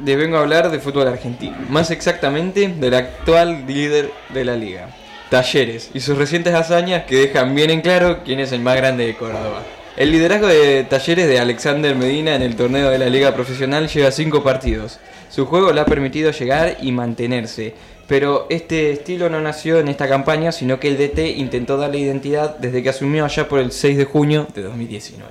les 0.04 0.16
vengo 0.16 0.36
a 0.36 0.40
hablar 0.40 0.70
de 0.70 0.80
fútbol 0.80 1.08
argentino, 1.08 1.56
más 1.68 1.90
exactamente 1.90 2.68
del 2.68 2.94
actual 2.94 3.66
líder 3.66 4.10
de 4.34 4.44
la 4.44 4.56
liga, 4.56 4.88
Talleres, 5.30 5.90
y 5.94 6.00
sus 6.00 6.18
recientes 6.18 6.54
hazañas 6.54 7.04
que 7.04 7.16
dejan 7.16 7.54
bien 7.54 7.70
en 7.70 7.80
claro 7.80 8.22
quién 8.24 8.40
es 8.40 8.52
el 8.52 8.60
más 8.60 8.76
grande 8.76 9.06
de 9.06 9.16
Córdoba. 9.16 9.62
El 9.96 10.12
liderazgo 10.12 10.46
de 10.46 10.84
Talleres 10.84 11.26
de 11.26 11.40
Alexander 11.40 11.94
Medina 11.94 12.34
en 12.34 12.42
el 12.42 12.56
torneo 12.56 12.90
de 12.90 12.98
la 12.98 13.08
liga 13.08 13.34
profesional 13.34 13.88
lleva 13.88 14.10
5 14.10 14.42
partidos. 14.42 14.98
Su 15.28 15.46
juego 15.46 15.72
le 15.72 15.80
ha 15.80 15.84
permitido 15.84 16.30
llegar 16.30 16.76
y 16.80 16.92
mantenerse, 16.92 17.74
pero 18.08 18.46
este 18.48 18.90
estilo 18.90 19.28
no 19.28 19.38
nació 19.40 19.78
en 19.78 19.88
esta 19.88 20.08
campaña, 20.08 20.50
sino 20.50 20.80
que 20.80 20.88
el 20.88 20.96
DT 20.96 21.36
intentó 21.36 21.76
darle 21.76 21.98
identidad 21.98 22.56
desde 22.56 22.82
que 22.82 22.88
asumió 22.88 23.26
allá 23.26 23.46
por 23.46 23.60
el 23.60 23.70
6 23.70 23.98
de 23.98 24.06
junio 24.06 24.48
de 24.54 24.62
2019. 24.62 25.30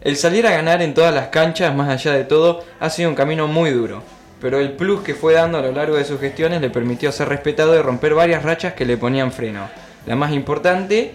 El 0.00 0.16
salir 0.16 0.46
a 0.46 0.52
ganar 0.52 0.80
en 0.80 0.94
todas 0.94 1.12
las 1.12 1.28
canchas, 1.28 1.74
más 1.74 1.88
allá 1.88 2.12
de 2.12 2.22
todo, 2.22 2.64
ha 2.78 2.88
sido 2.88 3.10
un 3.10 3.16
camino 3.16 3.48
muy 3.48 3.70
duro, 3.70 4.04
pero 4.40 4.60
el 4.60 4.72
plus 4.72 5.00
que 5.00 5.16
fue 5.16 5.34
dando 5.34 5.58
a 5.58 5.62
lo 5.62 5.72
largo 5.72 5.96
de 5.96 6.04
sus 6.04 6.20
gestiones 6.20 6.60
le 6.60 6.70
permitió 6.70 7.10
ser 7.10 7.28
respetado 7.28 7.76
y 7.76 7.82
romper 7.82 8.14
varias 8.14 8.44
rachas 8.44 8.74
que 8.74 8.86
le 8.86 8.96
ponían 8.96 9.32
freno. 9.32 9.68
La 10.06 10.14
más 10.14 10.32
importante, 10.32 11.14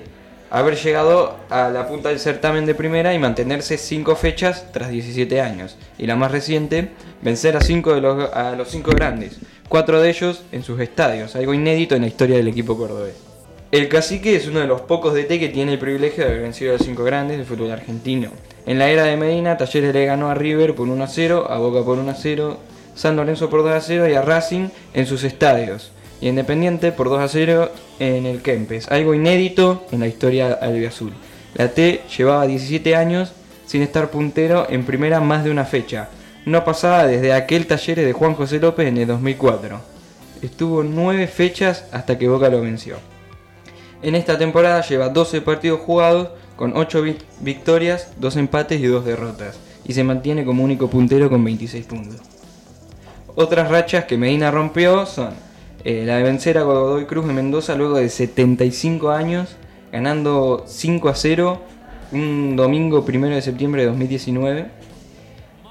haber 0.50 0.76
llegado 0.76 1.38
a 1.50 1.70
la 1.70 1.88
punta 1.88 2.10
del 2.10 2.20
certamen 2.20 2.66
de 2.66 2.76
primera 2.76 3.14
y 3.14 3.18
mantenerse 3.18 3.78
5 3.78 4.14
fechas 4.18 4.66
tras 4.74 4.90
17 4.90 5.40
años. 5.40 5.78
Y 5.98 6.06
la 6.06 6.18
más 6.18 6.34
reciente, 6.34 6.90
vencer 7.22 7.56
a 7.56 7.62
5 7.62 7.96
de 7.96 8.02
los, 8.02 8.34
a 8.34 8.52
los 8.58 8.68
5 8.68 8.92
grandes, 8.92 9.40
4 9.70 10.02
de 10.02 10.10
ellos 10.10 10.44
en 10.52 10.64
sus 10.64 10.80
estadios, 10.80 11.36
algo 11.36 11.54
inédito 11.54 11.96
en 11.96 12.02
la 12.02 12.08
historia 12.08 12.38
del 12.38 12.48
equipo 12.48 12.78
cordobés. 12.78 13.16
El 13.72 13.90
cacique 13.90 14.36
es 14.36 14.48
uno 14.48 14.60
de 14.60 14.68
los 14.68 14.82
pocos 14.82 15.16
DT 15.16 15.40
que 15.40 15.50
tiene 15.50 15.74
el 15.74 15.80
privilegio 15.80 16.24
de 16.24 16.30
haber 16.30 16.44
vencido 16.44 16.72
a 16.72 16.78
los 16.78 16.86
5 16.86 17.04
grandes 17.04 17.38
del 17.38 17.46
fútbol 17.48 17.72
argentino. 17.72 18.30
En 18.68 18.78
la 18.78 18.90
era 18.90 19.04
de 19.06 19.18
Medina, 19.18 19.58
Talleres 19.58 19.94
le 19.94 20.06
ganó 20.06 20.30
a 20.30 20.36
River 20.36 20.76
por 20.76 20.88
1 20.88 21.04
a 21.04 21.08
0, 21.08 21.48
a 21.50 21.58
Boca 21.58 21.84
por 21.84 21.98
1 21.98 22.12
a 22.12 22.14
0, 22.14 22.58
San 22.94 23.16
Lorenzo 23.16 23.50
por 23.50 23.64
2 23.64 23.72
a 23.72 23.82
0 23.82 24.08
y 24.08 24.14
a 24.14 24.22
Racing 24.22 24.70
en 24.94 25.08
sus 25.08 25.24
estadios. 25.24 25.92
Y 26.22 26.30
Independiente 26.30 26.92
por 26.92 27.10
2 27.10 27.20
a 27.20 27.28
0 27.28 27.72
en 28.00 28.28
el 28.28 28.44
Kempes, 28.44 28.90
algo 28.92 29.16
inédito 29.16 29.86
en 29.92 30.02
la 30.02 30.08
historia 30.08 30.54
albiazul. 30.54 31.12
La 31.56 31.70
T 31.70 32.02
llevaba 32.16 32.46
17 32.46 32.96
años 32.96 33.34
sin 33.66 33.82
estar 33.82 34.12
puntero 34.12 34.68
en 34.70 34.86
primera 34.86 35.20
más 35.20 35.44
de 35.44 35.50
una 35.50 35.66
fecha. 35.66 36.10
No 36.46 36.66
pasaba 36.66 37.08
desde 37.08 37.32
aquel 37.32 37.68
Talleres 37.68 38.06
de 38.06 38.12
Juan 38.12 38.34
José 38.34 38.60
López 38.60 38.88
en 38.88 38.98
el 38.98 39.08
2004. 39.08 39.80
Estuvo 40.42 40.84
9 40.84 41.28
fechas 41.28 41.86
hasta 41.94 42.18
que 42.18 42.28
Boca 42.28 42.50
lo 42.50 42.60
venció. 42.60 42.98
En 44.02 44.14
esta 44.16 44.38
temporada 44.38 44.82
lleva 44.82 45.08
12 45.08 45.40
partidos 45.40 45.80
jugados 45.80 46.30
con 46.58 46.76
8 46.76 47.02
victorias, 47.40 48.12
2 48.18 48.36
empates 48.36 48.82
y 48.82 48.88
2 48.88 49.06
derrotas, 49.06 49.58
y 49.86 49.94
se 49.94 50.04
mantiene 50.04 50.44
como 50.44 50.66
único 50.66 50.90
puntero 50.90 51.30
con 51.30 51.46
26 51.46 51.86
puntos. 51.86 52.18
Otras 53.36 53.70
rachas 53.70 54.04
que 54.04 54.18
Medina 54.18 54.52
rompió 54.52 55.06
son 55.06 55.30
eh, 55.86 56.04
la 56.06 56.18
de 56.18 56.24
vencer 56.24 56.58
a 56.58 56.64
Godoy 56.64 57.06
Cruz 57.06 57.26
de 57.26 57.34
Mendoza 57.34 57.76
luego 57.76 57.96
de 57.96 58.10
75 58.10 59.12
años, 59.12 59.56
ganando 59.94 60.66
5 60.68 61.08
a 61.08 61.16
0 61.16 61.62
un 62.12 62.56
domingo 62.58 63.06
1 63.08 63.28
de 63.30 63.42
septiembre 63.42 63.84
de 63.84 63.88
2019. 63.88 64.83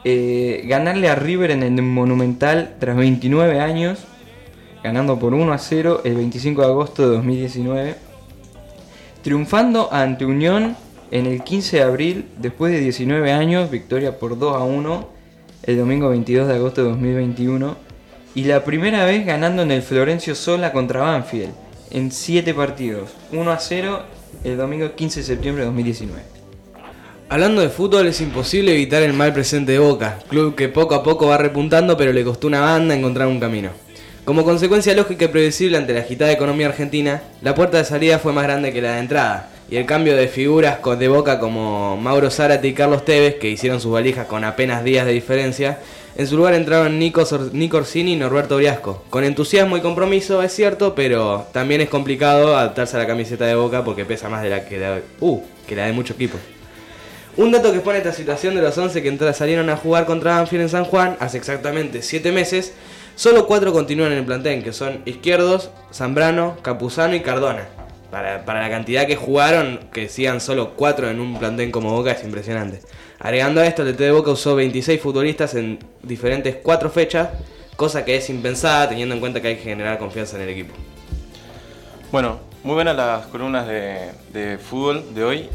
Eh, 0.04 0.64
ganarle 0.66 1.08
a 1.08 1.14
River 1.14 1.52
en 1.52 1.62
el 1.62 1.80
Monumental 1.82 2.74
tras 2.80 2.96
29 2.96 3.60
años, 3.60 4.00
ganando 4.82 5.18
por 5.18 5.34
1 5.34 5.52
a 5.52 5.58
0 5.58 6.02
el 6.04 6.14
25 6.14 6.60
de 6.62 6.66
agosto 6.66 7.08
de 7.08 7.16
2019 7.16 8.12
triunfando 9.22 9.92
ante 9.92 10.24
Unión 10.24 10.76
en 11.10 11.26
el 11.26 11.42
15 11.42 11.76
de 11.76 11.82
abril, 11.82 12.28
después 12.38 12.72
de 12.72 12.80
19 12.80 13.32
años, 13.32 13.70
victoria 13.70 14.18
por 14.18 14.38
2 14.38 14.56
a 14.56 14.64
1 14.64 15.08
el 15.64 15.78
domingo 15.78 16.08
22 16.08 16.48
de 16.48 16.54
agosto 16.54 16.82
de 16.82 16.90
2021, 16.90 17.76
y 18.34 18.44
la 18.44 18.64
primera 18.64 19.04
vez 19.04 19.24
ganando 19.24 19.62
en 19.62 19.70
el 19.70 19.82
Florencio 19.82 20.34
Sola 20.34 20.72
contra 20.72 21.02
Banfield, 21.02 21.52
en 21.90 22.10
7 22.10 22.52
partidos, 22.54 23.10
1 23.30 23.50
a 23.50 23.58
0 23.58 24.02
el 24.42 24.56
domingo 24.56 24.94
15 24.96 25.20
de 25.20 25.26
septiembre 25.26 25.62
de 25.62 25.66
2019. 25.66 26.31
Hablando 27.32 27.62
de 27.62 27.70
fútbol, 27.70 28.08
es 28.08 28.20
imposible 28.20 28.74
evitar 28.74 29.02
el 29.02 29.14
mal 29.14 29.32
presente 29.32 29.72
de 29.72 29.78
Boca, 29.78 30.18
club 30.28 30.54
que 30.54 30.68
poco 30.68 30.94
a 30.94 31.02
poco 31.02 31.28
va 31.28 31.38
repuntando, 31.38 31.96
pero 31.96 32.12
le 32.12 32.24
costó 32.24 32.46
una 32.46 32.60
banda 32.60 32.94
encontrar 32.94 33.26
un 33.26 33.40
camino. 33.40 33.70
Como 34.26 34.44
consecuencia 34.44 34.94
lógica 34.94 35.24
y 35.24 35.28
predecible 35.28 35.78
ante 35.78 35.94
la 35.94 36.00
agitada 36.00 36.30
economía 36.30 36.66
argentina, 36.66 37.22
la 37.40 37.54
puerta 37.54 37.78
de 37.78 37.86
salida 37.86 38.18
fue 38.18 38.34
más 38.34 38.44
grande 38.44 38.70
que 38.70 38.82
la 38.82 38.96
de 38.96 38.98
entrada, 38.98 39.48
y 39.70 39.76
el 39.76 39.86
cambio 39.86 40.14
de 40.14 40.28
figuras 40.28 40.80
de 40.98 41.08
boca 41.08 41.40
como 41.40 41.96
Mauro 41.96 42.30
Zárate 42.30 42.68
y 42.68 42.74
Carlos 42.74 43.06
Tevez, 43.06 43.36
que 43.36 43.48
hicieron 43.48 43.80
sus 43.80 43.92
valijas 43.92 44.26
con 44.26 44.44
apenas 44.44 44.84
días 44.84 45.06
de 45.06 45.12
diferencia, 45.12 45.78
en 46.16 46.26
su 46.26 46.36
lugar 46.36 46.52
entraron 46.52 46.98
Nico, 46.98 47.26
Nico 47.54 47.78
Orsini 47.78 48.12
y 48.12 48.16
Norberto 48.16 48.58
Briasco. 48.58 49.04
Con 49.08 49.24
entusiasmo 49.24 49.78
y 49.78 49.80
compromiso, 49.80 50.42
es 50.42 50.52
cierto, 50.52 50.94
pero 50.94 51.46
también 51.50 51.80
es 51.80 51.88
complicado 51.88 52.54
adaptarse 52.54 52.96
a 52.96 53.00
la 53.00 53.06
camiseta 53.06 53.46
de 53.46 53.54
boca 53.54 53.82
porque 53.82 54.04
pesa 54.04 54.28
más 54.28 54.42
de 54.42 54.50
la 54.50 54.66
que, 54.66 55.00
uh, 55.20 55.40
que 55.66 55.76
la 55.76 55.86
de 55.86 55.94
muchos 55.94 56.16
equipos. 56.16 56.38
Un 57.36 57.50
dato 57.50 57.72
que 57.72 57.80
pone 57.80 57.98
esta 57.98 58.12
situación 58.12 58.54
de 58.54 58.62
los 58.62 58.76
11 58.76 59.02
que 59.02 59.32
salieron 59.32 59.70
a 59.70 59.76
jugar 59.76 60.04
contra 60.04 60.36
Banfield 60.36 60.64
en 60.64 60.68
San 60.68 60.84
Juan 60.84 61.16
hace 61.18 61.38
exactamente 61.38 62.02
7 62.02 62.30
meses 62.30 62.74
Solo 63.14 63.46
cuatro 63.46 63.72
continúan 63.72 64.12
en 64.12 64.18
el 64.18 64.24
plantel, 64.24 64.64
que 64.64 64.72
son 64.72 65.02
Izquierdos, 65.04 65.70
Zambrano, 65.92 66.56
Capuzano 66.62 67.14
y 67.14 67.20
Cardona. 67.20 67.68
Para, 68.10 68.42
la 68.44 68.70
cantidad 68.70 69.06
que 69.06 69.16
jugaron, 69.16 69.80
que 69.92 70.08
sigan 70.08 70.40
solo 70.40 70.74
cuatro 70.76 71.08
en 71.08 71.20
un 71.20 71.38
plantel 71.38 71.70
como 71.70 71.92
Boca 71.92 72.12
es 72.12 72.24
impresionante. 72.24 72.80
Agregando 73.18 73.60
a 73.60 73.66
esto, 73.66 73.82
el 73.82 73.92
DT 73.92 74.04
de 74.04 74.12
Boca 74.12 74.30
usó 74.30 74.54
26 74.54 75.00
futbolistas 75.00 75.54
en 75.54 75.78
diferentes 76.02 76.56
cuatro 76.56 76.90
fechas, 76.90 77.28
cosa 77.76 78.04
que 78.04 78.16
es 78.16 78.28
impensada 78.30 78.88
teniendo 78.88 79.14
en 79.14 79.20
cuenta 79.20 79.40
que 79.40 79.48
hay 79.48 79.56
que 79.56 79.62
generar 79.62 79.98
confianza 79.98 80.36
en 80.36 80.42
el 80.42 80.48
equipo. 80.48 80.74
Bueno, 82.10 82.40
muy 82.64 82.74
buenas 82.74 82.96
las 82.96 83.26
columnas 83.26 83.66
de, 83.66 84.58
fútbol 84.58 85.14
de 85.14 85.24
hoy 85.24 85.48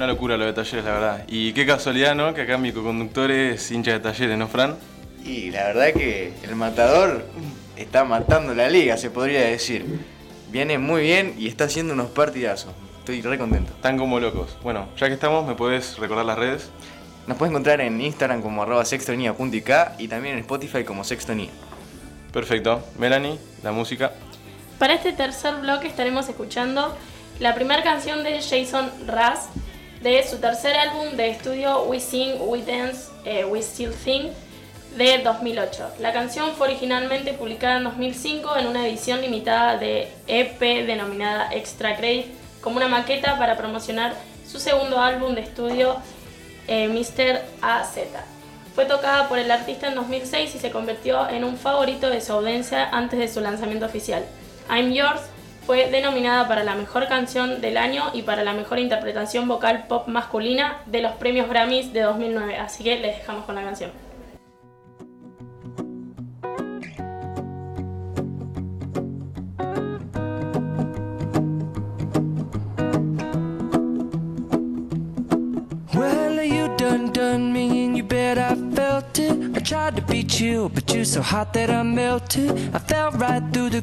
una 0.00 0.06
locura 0.06 0.38
lo 0.38 0.46
de 0.46 0.54
talleres, 0.54 0.82
la 0.82 0.92
verdad. 0.92 1.24
Y 1.28 1.52
qué 1.52 1.66
casualidad, 1.66 2.14
¿no? 2.14 2.32
Que 2.32 2.40
acá 2.40 2.56
mi 2.56 2.72
co-conductor 2.72 3.30
es 3.30 3.70
hincha 3.70 3.92
de 3.92 4.00
talleres, 4.00 4.38
¿no, 4.38 4.48
Fran? 4.48 4.76
Y 5.26 5.50
la 5.50 5.64
verdad 5.64 5.92
que 5.92 6.32
el 6.42 6.56
matador 6.56 7.26
está 7.76 8.04
matando 8.04 8.54
la 8.54 8.70
liga, 8.70 8.96
se 8.96 9.10
podría 9.10 9.40
decir. 9.40 9.84
Viene 10.50 10.78
muy 10.78 11.02
bien 11.02 11.34
y 11.38 11.48
está 11.48 11.64
haciendo 11.64 11.92
unos 11.92 12.08
partidazos. 12.12 12.72
Estoy 13.00 13.20
re 13.20 13.36
contento. 13.36 13.74
Están 13.74 13.98
como 13.98 14.18
locos. 14.18 14.56
Bueno, 14.62 14.88
ya 14.96 15.08
que 15.08 15.12
estamos, 15.12 15.46
¿me 15.46 15.54
puedes 15.54 15.98
recordar 15.98 16.24
las 16.24 16.38
redes? 16.38 16.70
Nos 17.26 17.36
puedes 17.36 17.50
encontrar 17.50 17.82
en 17.82 18.00
Instagram 18.00 18.40
como 18.40 18.62
arroba 18.62 18.86
sextonía.ik 18.86 19.70
y 19.98 20.08
también 20.08 20.36
en 20.36 20.40
Spotify 20.40 20.82
como 20.82 21.04
sextonía. 21.04 21.50
Perfecto. 22.32 22.82
Melanie, 22.98 23.38
la 23.62 23.72
música. 23.72 24.12
Para 24.78 24.94
este 24.94 25.12
tercer 25.12 25.56
bloque 25.56 25.88
estaremos 25.88 26.26
escuchando 26.26 26.96
la 27.38 27.54
primera 27.54 27.82
canción 27.82 28.24
de 28.24 28.40
Jason 28.40 28.90
Raz 29.06 29.50
de 30.00 30.26
su 30.26 30.38
tercer 30.38 30.76
álbum 30.76 31.16
de 31.16 31.28
estudio 31.28 31.82
We 31.84 32.00
Sing, 32.00 32.36
We 32.40 32.62
Dance, 32.62 33.10
eh, 33.24 33.44
We 33.44 33.60
Still 33.60 33.92
Think 33.92 34.32
de 34.96 35.18
2008. 35.18 35.92
La 36.00 36.12
canción 36.12 36.52
fue 36.54 36.68
originalmente 36.68 37.34
publicada 37.34 37.76
en 37.76 37.84
2005 37.84 38.56
en 38.56 38.66
una 38.66 38.86
edición 38.86 39.20
limitada 39.20 39.76
de 39.76 40.10
EP 40.26 40.60
denominada 40.86 41.52
Extra 41.52 41.96
Credit 41.96 42.26
como 42.60 42.78
una 42.78 42.88
maqueta 42.88 43.38
para 43.38 43.56
promocionar 43.56 44.14
su 44.50 44.58
segundo 44.58 45.00
álbum 45.00 45.34
de 45.34 45.42
estudio 45.42 45.96
eh, 46.66 46.88
Mr. 46.88 47.42
AZ. 47.62 47.98
Fue 48.74 48.86
tocada 48.86 49.28
por 49.28 49.38
el 49.38 49.50
artista 49.50 49.88
en 49.88 49.96
2006 49.96 50.54
y 50.54 50.58
se 50.58 50.70
convirtió 50.70 51.28
en 51.28 51.44
un 51.44 51.56
favorito 51.56 52.08
de 52.08 52.20
su 52.20 52.32
audiencia 52.32 52.88
antes 52.90 53.18
de 53.18 53.28
su 53.28 53.40
lanzamiento 53.40 53.86
oficial. 53.86 54.24
I'm 54.70 54.92
Yours 54.92 55.20
fue 55.70 55.88
denominada 55.88 56.48
para 56.48 56.64
la 56.64 56.74
mejor 56.74 57.06
canción 57.06 57.60
del 57.60 57.76
año 57.76 58.10
y 58.12 58.22
para 58.22 58.42
la 58.42 58.52
mejor 58.52 58.80
interpretación 58.80 59.46
vocal 59.46 59.84
pop 59.86 60.08
masculina 60.08 60.82
de 60.86 61.00
los 61.00 61.12
premios 61.12 61.48
Grammys 61.48 61.92
de 61.92 62.00
2009, 62.00 62.56
así 62.56 62.82
que 62.82 62.98
les 62.98 63.18
dejamos 63.18 63.44
con 63.44 63.54
la 63.54 63.62
canción. 63.62 63.92
you 79.52 79.60
tried 79.60 79.94
to 79.94 80.02
be 80.02 80.24
chill 80.24 80.68
but 80.68 80.92
you're 80.92 81.04
so 81.04 81.22
hot 81.22 81.52
that 81.52 81.70
I 81.70 81.82
melted. 81.84 82.50
I 82.74 82.78
fell 82.78 83.12
right 83.12 83.42
through 83.52 83.70
the 83.70 83.82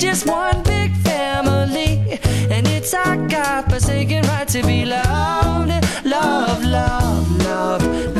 Just 0.00 0.26
one 0.26 0.62
big 0.62 0.96
family, 0.96 2.18
and 2.50 2.66
it's 2.66 2.94
our 2.94 3.18
God 3.28 3.70
forsaken 3.70 4.24
right 4.28 4.48
to 4.48 4.62
be 4.62 4.86
loved. 4.86 5.68
Love, 6.06 6.64
love, 6.64 7.44
love, 7.44 7.86
loved. 7.86 8.19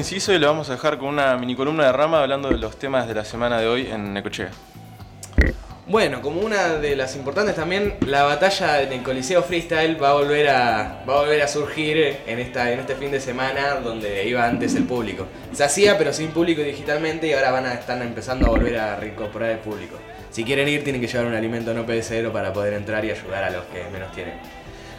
Inciso 0.00 0.32
y 0.32 0.38
lo 0.38 0.46
vamos 0.46 0.68
a 0.70 0.72
dejar 0.72 0.98
con 0.98 1.08
una 1.08 1.36
mini 1.36 1.54
columna 1.54 1.84
de 1.84 1.92
rama 1.92 2.22
hablando 2.22 2.48
de 2.48 2.56
los 2.56 2.78
temas 2.78 3.06
de 3.06 3.14
la 3.14 3.24
semana 3.24 3.60
de 3.60 3.68
hoy 3.68 3.86
en 3.86 4.12
Necochea. 4.14 4.50
Bueno, 5.86 6.22
como 6.22 6.40
una 6.40 6.76
de 6.76 6.96
las 6.96 7.16
importantes 7.16 7.56
también, 7.56 7.96
la 8.06 8.22
batalla 8.22 8.80
en 8.80 8.92
el 8.92 9.02
Coliseo 9.02 9.42
Freestyle 9.42 10.00
va 10.02 10.10
a 10.10 10.14
volver 10.14 10.48
a, 10.48 11.02
va 11.06 11.14
a, 11.14 11.20
volver 11.22 11.42
a 11.42 11.48
surgir 11.48 12.18
en, 12.26 12.38
esta, 12.38 12.72
en 12.72 12.80
este 12.80 12.94
fin 12.94 13.10
de 13.10 13.20
semana 13.20 13.74
donde 13.74 14.26
iba 14.26 14.46
antes 14.46 14.74
el 14.74 14.84
público. 14.84 15.26
Se 15.52 15.64
hacía 15.64 15.98
pero 15.98 16.12
sin 16.12 16.28
público 16.28 16.62
digitalmente 16.62 17.26
y 17.26 17.32
ahora 17.32 17.50
van 17.50 17.66
a 17.66 17.74
estar 17.74 18.00
empezando 18.00 18.46
a 18.46 18.50
volver 18.50 18.78
a 18.78 18.96
reincorporar 18.96 19.50
el 19.50 19.58
público. 19.58 19.96
Si 20.30 20.44
quieren 20.44 20.68
ir 20.68 20.82
tienen 20.84 21.00
que 21.00 21.08
llevar 21.08 21.26
un 21.26 21.34
alimento 21.34 21.74
no 21.74 21.84
perecedero 21.84 22.32
para 22.32 22.52
poder 22.52 22.72
entrar 22.74 23.04
y 23.04 23.10
ayudar 23.10 23.44
a 23.44 23.50
los 23.50 23.64
que 23.64 23.82
menos 23.92 24.12
tienen. 24.12 24.34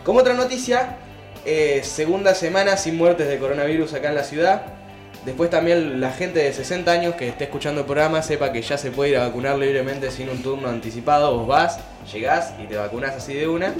Como 0.04 0.20
otra 0.20 0.34
noticia, 0.34 0.98
eh, 1.46 1.82
segunda 1.84 2.36
semana 2.36 2.78
sin 2.78 2.98
muertes 2.98 3.28
de 3.28 3.40
coronavirus 3.40 3.94
acá 3.94 4.10
en 4.10 4.16
la 4.16 4.24
ciudad. 4.24 4.81
Después 5.26 5.50
también 5.50 6.02
la 6.02 6.12
gente 6.12 6.40
de 6.40 6.52
60 6.52 6.92
años 6.92 7.16
que 7.16 7.28
esté 7.28 7.44
escuchando 7.44 7.82
el 7.82 7.86
programa 7.86 8.24
sepa 8.24 8.52
que 8.52 8.62
ya 8.62 8.78
se 8.78 8.92
puede 8.92 9.12
ir 9.12 9.18
a 9.18 9.28
vacunar 9.28 9.58
libremente 9.58 10.10
sin 10.10 10.30
un 10.30 10.42
turno 10.42 10.68
anticipado. 10.68 11.38
Vos 11.38 11.48
vas, 11.48 11.80
llegás 12.12 12.54
y 12.62 12.66
te 12.68 12.76
vacunás 12.76 13.16
así 13.16 13.34
de 13.34 13.48
una. 13.48 13.74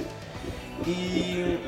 Y 0.86 1.58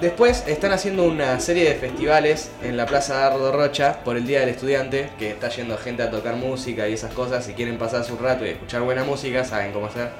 Después 0.00 0.44
están 0.48 0.72
haciendo 0.72 1.04
una 1.04 1.38
serie 1.38 1.68
de 1.68 1.76
festivales 1.76 2.50
en 2.62 2.76
la 2.76 2.84
Plaza 2.84 3.14
Dardo 3.14 3.52
Rocha 3.52 4.00
por 4.04 4.16
el 4.16 4.26
Día 4.26 4.40
del 4.40 4.48
Estudiante, 4.48 5.10
que 5.18 5.30
está 5.30 5.48
yendo 5.50 5.78
gente 5.78 6.02
a 6.02 6.10
tocar 6.10 6.34
música 6.34 6.88
y 6.88 6.94
esas 6.94 7.14
cosas. 7.14 7.44
Si 7.44 7.54
quieren 7.54 7.78
pasar 7.78 8.02
su 8.04 8.16
rato 8.16 8.44
y 8.44 8.48
escuchar 8.50 8.82
buena 8.82 9.04
música, 9.04 9.44
saben 9.44 9.72
cómo 9.72 9.86
hacer. 9.86 10.10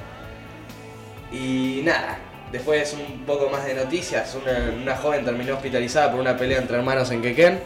Y 1.32 1.82
nada, 1.84 2.18
después 2.52 2.94
un 2.94 3.26
poco 3.26 3.50
más 3.50 3.66
de 3.66 3.74
noticias. 3.74 4.36
Una, 4.36 4.72
una 4.80 4.96
joven 4.96 5.24
terminó 5.24 5.54
hospitalizada 5.54 6.12
por 6.12 6.20
una 6.20 6.36
pelea 6.36 6.60
entre 6.60 6.76
hermanos 6.76 7.10
en 7.10 7.20
Quequén. 7.20 7.60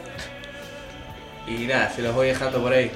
Y 1.48 1.66
nada, 1.66 1.90
se 1.90 2.02
los 2.02 2.14
voy 2.14 2.28
dejando 2.28 2.60
por 2.60 2.72
ahí. 2.72 2.90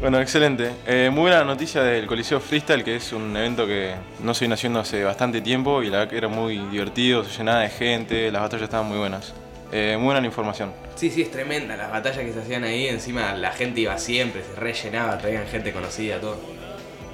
Bueno, 0.00 0.18
excelente. 0.20 0.72
Eh, 0.86 1.10
muy 1.12 1.22
buena 1.22 1.44
noticia 1.44 1.82
del 1.82 2.06
Coliseo 2.06 2.40
Freestyle, 2.40 2.82
que 2.82 2.96
es 2.96 3.12
un 3.12 3.36
evento 3.36 3.66
que 3.66 3.94
no 4.22 4.32
se 4.32 4.40
viene 4.40 4.54
haciendo 4.54 4.80
hace 4.80 5.04
bastante 5.04 5.40
tiempo 5.42 5.82
y 5.82 5.90
la 5.90 5.98
verdad 5.98 6.10
que 6.10 6.16
era 6.16 6.28
muy 6.28 6.58
divertido, 6.70 7.22
se 7.22 7.36
llenaba 7.36 7.60
de 7.60 7.68
gente, 7.68 8.32
las 8.32 8.42
batallas 8.42 8.64
estaban 8.64 8.88
muy 8.88 8.98
buenas. 8.98 9.34
Eh, 9.72 9.94
muy 9.98 10.06
buena 10.06 10.20
la 10.20 10.26
información. 10.26 10.72
Sí, 10.96 11.10
sí, 11.10 11.22
es 11.22 11.30
tremenda 11.30 11.76
las 11.76 11.90
batallas 11.90 12.24
que 12.24 12.32
se 12.32 12.40
hacían 12.40 12.64
ahí. 12.64 12.88
Encima 12.88 13.34
la 13.34 13.52
gente 13.52 13.82
iba 13.82 13.96
siempre, 13.98 14.42
se 14.42 14.58
rellenaba, 14.58 15.18
traían 15.18 15.46
gente 15.46 15.72
conocida, 15.72 16.18
todo. 16.18 16.38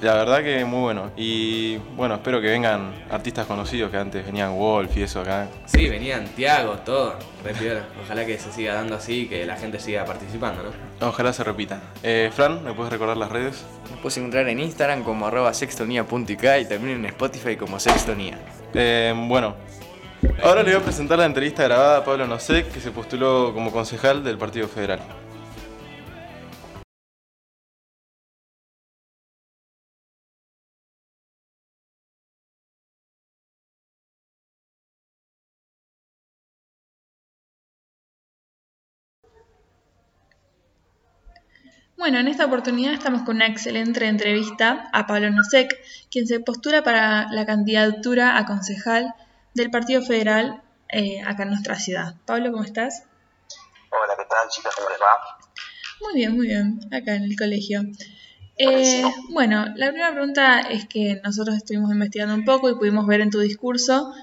La 0.01 0.13
verdad 0.13 0.43
que 0.43 0.63
muy 0.63 0.81
bueno. 0.81 1.11
Y 1.17 1.77
bueno, 1.95 2.15
espero 2.15 2.39
que 2.39 2.47
vengan 2.47 2.93
artistas 3.09 3.47
conocidos 3.47 3.89
que 3.89 3.97
antes 3.97 4.25
venían 4.25 4.55
Wolf 4.55 4.95
y 4.95 5.03
eso 5.03 5.21
acá. 5.21 5.47
Sí, 5.65 5.89
venían 5.89 6.27
Tiago, 6.27 6.73
todo. 6.85 7.15
Re 7.43 7.53
piola. 7.53 7.83
Ojalá 8.03 8.25
que 8.25 8.37
se 8.37 8.51
siga 8.51 8.75
dando 8.75 8.95
así 8.95 9.21
y 9.21 9.27
que 9.27 9.45
la 9.45 9.55
gente 9.55 9.79
siga 9.79 10.05
participando, 10.05 10.61
¿no? 10.63 11.07
Ojalá 11.07 11.33
se 11.33 11.43
repita. 11.43 11.81
Eh, 12.03 12.29
Fran, 12.33 12.63
¿me 12.63 12.73
puedes 12.73 12.93
recordar 12.93 13.17
las 13.17 13.31
redes? 13.31 13.65
Nos 13.89 13.99
puedes 13.99 14.17
encontrar 14.17 14.47
en 14.49 14.59
Instagram 14.59 15.03
como 15.03 15.25
arroba 15.25 15.53
sextonía.ik 15.53 16.43
y 16.61 16.65
también 16.65 16.97
en 16.97 17.05
Spotify 17.05 17.55
como 17.55 17.79
sextonía. 17.79 18.37
Eh, 18.75 19.15
bueno, 19.27 19.55
ahora 20.43 20.61
le 20.61 20.73
voy 20.73 20.81
a 20.81 20.83
presentar 20.83 21.17
la 21.17 21.25
entrevista 21.25 21.63
grabada 21.63 21.97
a 21.97 22.05
Pablo 22.05 22.27
Nosek, 22.27 22.71
que 22.71 22.79
se 22.79 22.91
postuló 22.91 23.51
como 23.53 23.71
concejal 23.71 24.23
del 24.23 24.37
Partido 24.37 24.67
Federal. 24.67 24.99
Bueno, 42.07 42.21
en 42.21 42.29
esta 42.29 42.45
oportunidad 42.45 42.93
estamos 42.93 43.23
con 43.23 43.35
una 43.35 43.47
excelente 43.47 44.07
entrevista 44.07 44.89
a 44.93 45.07
Pablo 45.07 45.29
Nosek, 45.29 45.77
quien 46.09 46.25
se 46.25 46.39
postula 46.39 46.81
para 46.81 47.27
la 47.33 47.45
candidatura 47.45 48.37
a 48.37 48.45
concejal 48.45 49.13
del 49.53 49.69
Partido 49.69 50.01
Federal 50.01 50.61
eh, 50.87 51.19
acá 51.27 51.43
en 51.43 51.49
nuestra 51.49 51.75
ciudad. 51.77 52.15
Pablo, 52.25 52.53
¿cómo 52.53 52.63
estás? 52.63 53.03
Hola, 53.89 54.13
¿qué 54.17 54.23
tal, 54.23 54.47
chicas? 54.49 54.73
¿Cómo 54.73 54.87
les 54.87 54.99
va? 54.99 55.37
Muy 55.99 56.13
bien, 56.13 56.33
muy 56.37 56.47
bien, 56.47 56.79
acá 56.93 57.13
en 57.13 57.23
el 57.23 57.35
colegio. 57.35 57.81
Eh, 58.55 59.03
bueno, 59.33 59.65
la 59.75 59.89
primera 59.89 60.13
pregunta 60.13 60.61
es 60.61 60.87
que 60.87 61.19
nosotros 61.25 61.57
estuvimos 61.57 61.91
investigando 61.91 62.35
un 62.35 62.45
poco 62.45 62.69
y 62.69 62.75
pudimos 62.75 63.05
ver 63.05 63.19
en 63.19 63.31
tu 63.31 63.41
discurso 63.41 64.13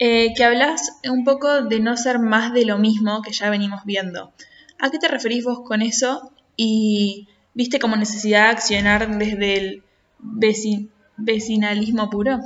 eh, 0.00 0.34
que 0.34 0.42
hablas 0.42 0.98
un 1.08 1.22
poco 1.22 1.62
de 1.62 1.78
no 1.78 1.96
ser 1.96 2.18
más 2.18 2.52
de 2.52 2.64
lo 2.64 2.78
mismo 2.78 3.22
que 3.22 3.30
ya 3.30 3.48
venimos 3.48 3.84
viendo. 3.84 4.32
¿A 4.80 4.90
qué 4.90 4.98
te 4.98 5.06
referís 5.06 5.44
vos 5.44 5.60
con 5.64 5.82
eso? 5.82 6.31
Y 6.56 7.28
viste 7.54 7.78
como 7.78 7.96
necesidad 7.96 8.46
de 8.46 8.50
accionar 8.52 9.08
desde 9.08 9.54
el 9.56 9.84
veci- 10.20 10.90
vecinalismo 11.16 12.10
puro. 12.10 12.38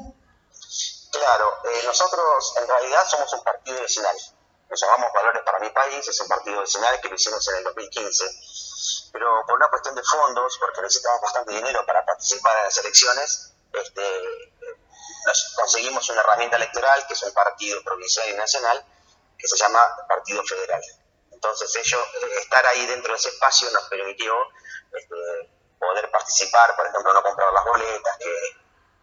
Claro, 1.13 1.47
eh, 1.65 1.83
nosotros 1.85 2.55
en 2.61 2.69
realidad 2.69 3.01
somos 3.09 3.33
un 3.33 3.43
partido 3.43 3.81
vecinal. 3.81 4.17
Nos 4.69 4.81
llamamos 4.81 5.11
Valores 5.15 5.43
para 5.45 5.59
mi 5.61 5.71
País, 5.71 6.07
es 6.07 6.21
un 6.21 6.29
partido 6.29 6.61
vecinal 6.61 7.01
que 7.01 7.09
lo 7.09 7.15
hicimos 7.15 7.47
en 7.49 7.57
el 7.59 7.65
2015. 7.65 8.25
Pero 9.13 9.43
por 9.47 9.57
una 9.57 9.69
cuestión 9.69 9.95
de 9.95 10.03
fondos, 10.03 10.57
porque 10.61 10.83
necesitamos 10.83 11.21
bastante 11.23 11.55
dinero 11.55 11.85
para 11.87 12.05
participar 12.05 12.57
en 12.59 12.65
las 12.65 12.77
elecciones, 12.79 13.53
este, 13.73 14.03
nos 15.27 15.55
conseguimos 15.57 16.09
una 16.11 16.21
herramienta 16.21 16.57
electoral 16.57 17.05
que 17.07 17.15
es 17.15 17.23
un 17.23 17.33
partido 17.33 17.83
provincial 17.83 18.29
y 18.31 18.35
nacional 18.35 18.85
que 19.39 19.47
se 19.49 19.57
llama 19.57 19.81
Partido 20.09 20.43
Federal. 20.45 20.83
Entonces 21.37 21.77
ellos, 21.77 22.01
estar 22.41 22.67
ahí 22.67 22.87
dentro 22.87 23.13
de 23.13 23.19
ese 23.19 23.29
espacio 23.29 23.71
nos 23.71 23.83
permitió 23.91 24.35
este, 24.91 25.15
poder 25.79 26.11
participar, 26.11 26.75
por 26.75 26.87
ejemplo, 26.87 27.13
no 27.13 27.23
comprar 27.23 27.53
las 27.53 27.65
boletas, 27.65 28.17
que 28.19 28.33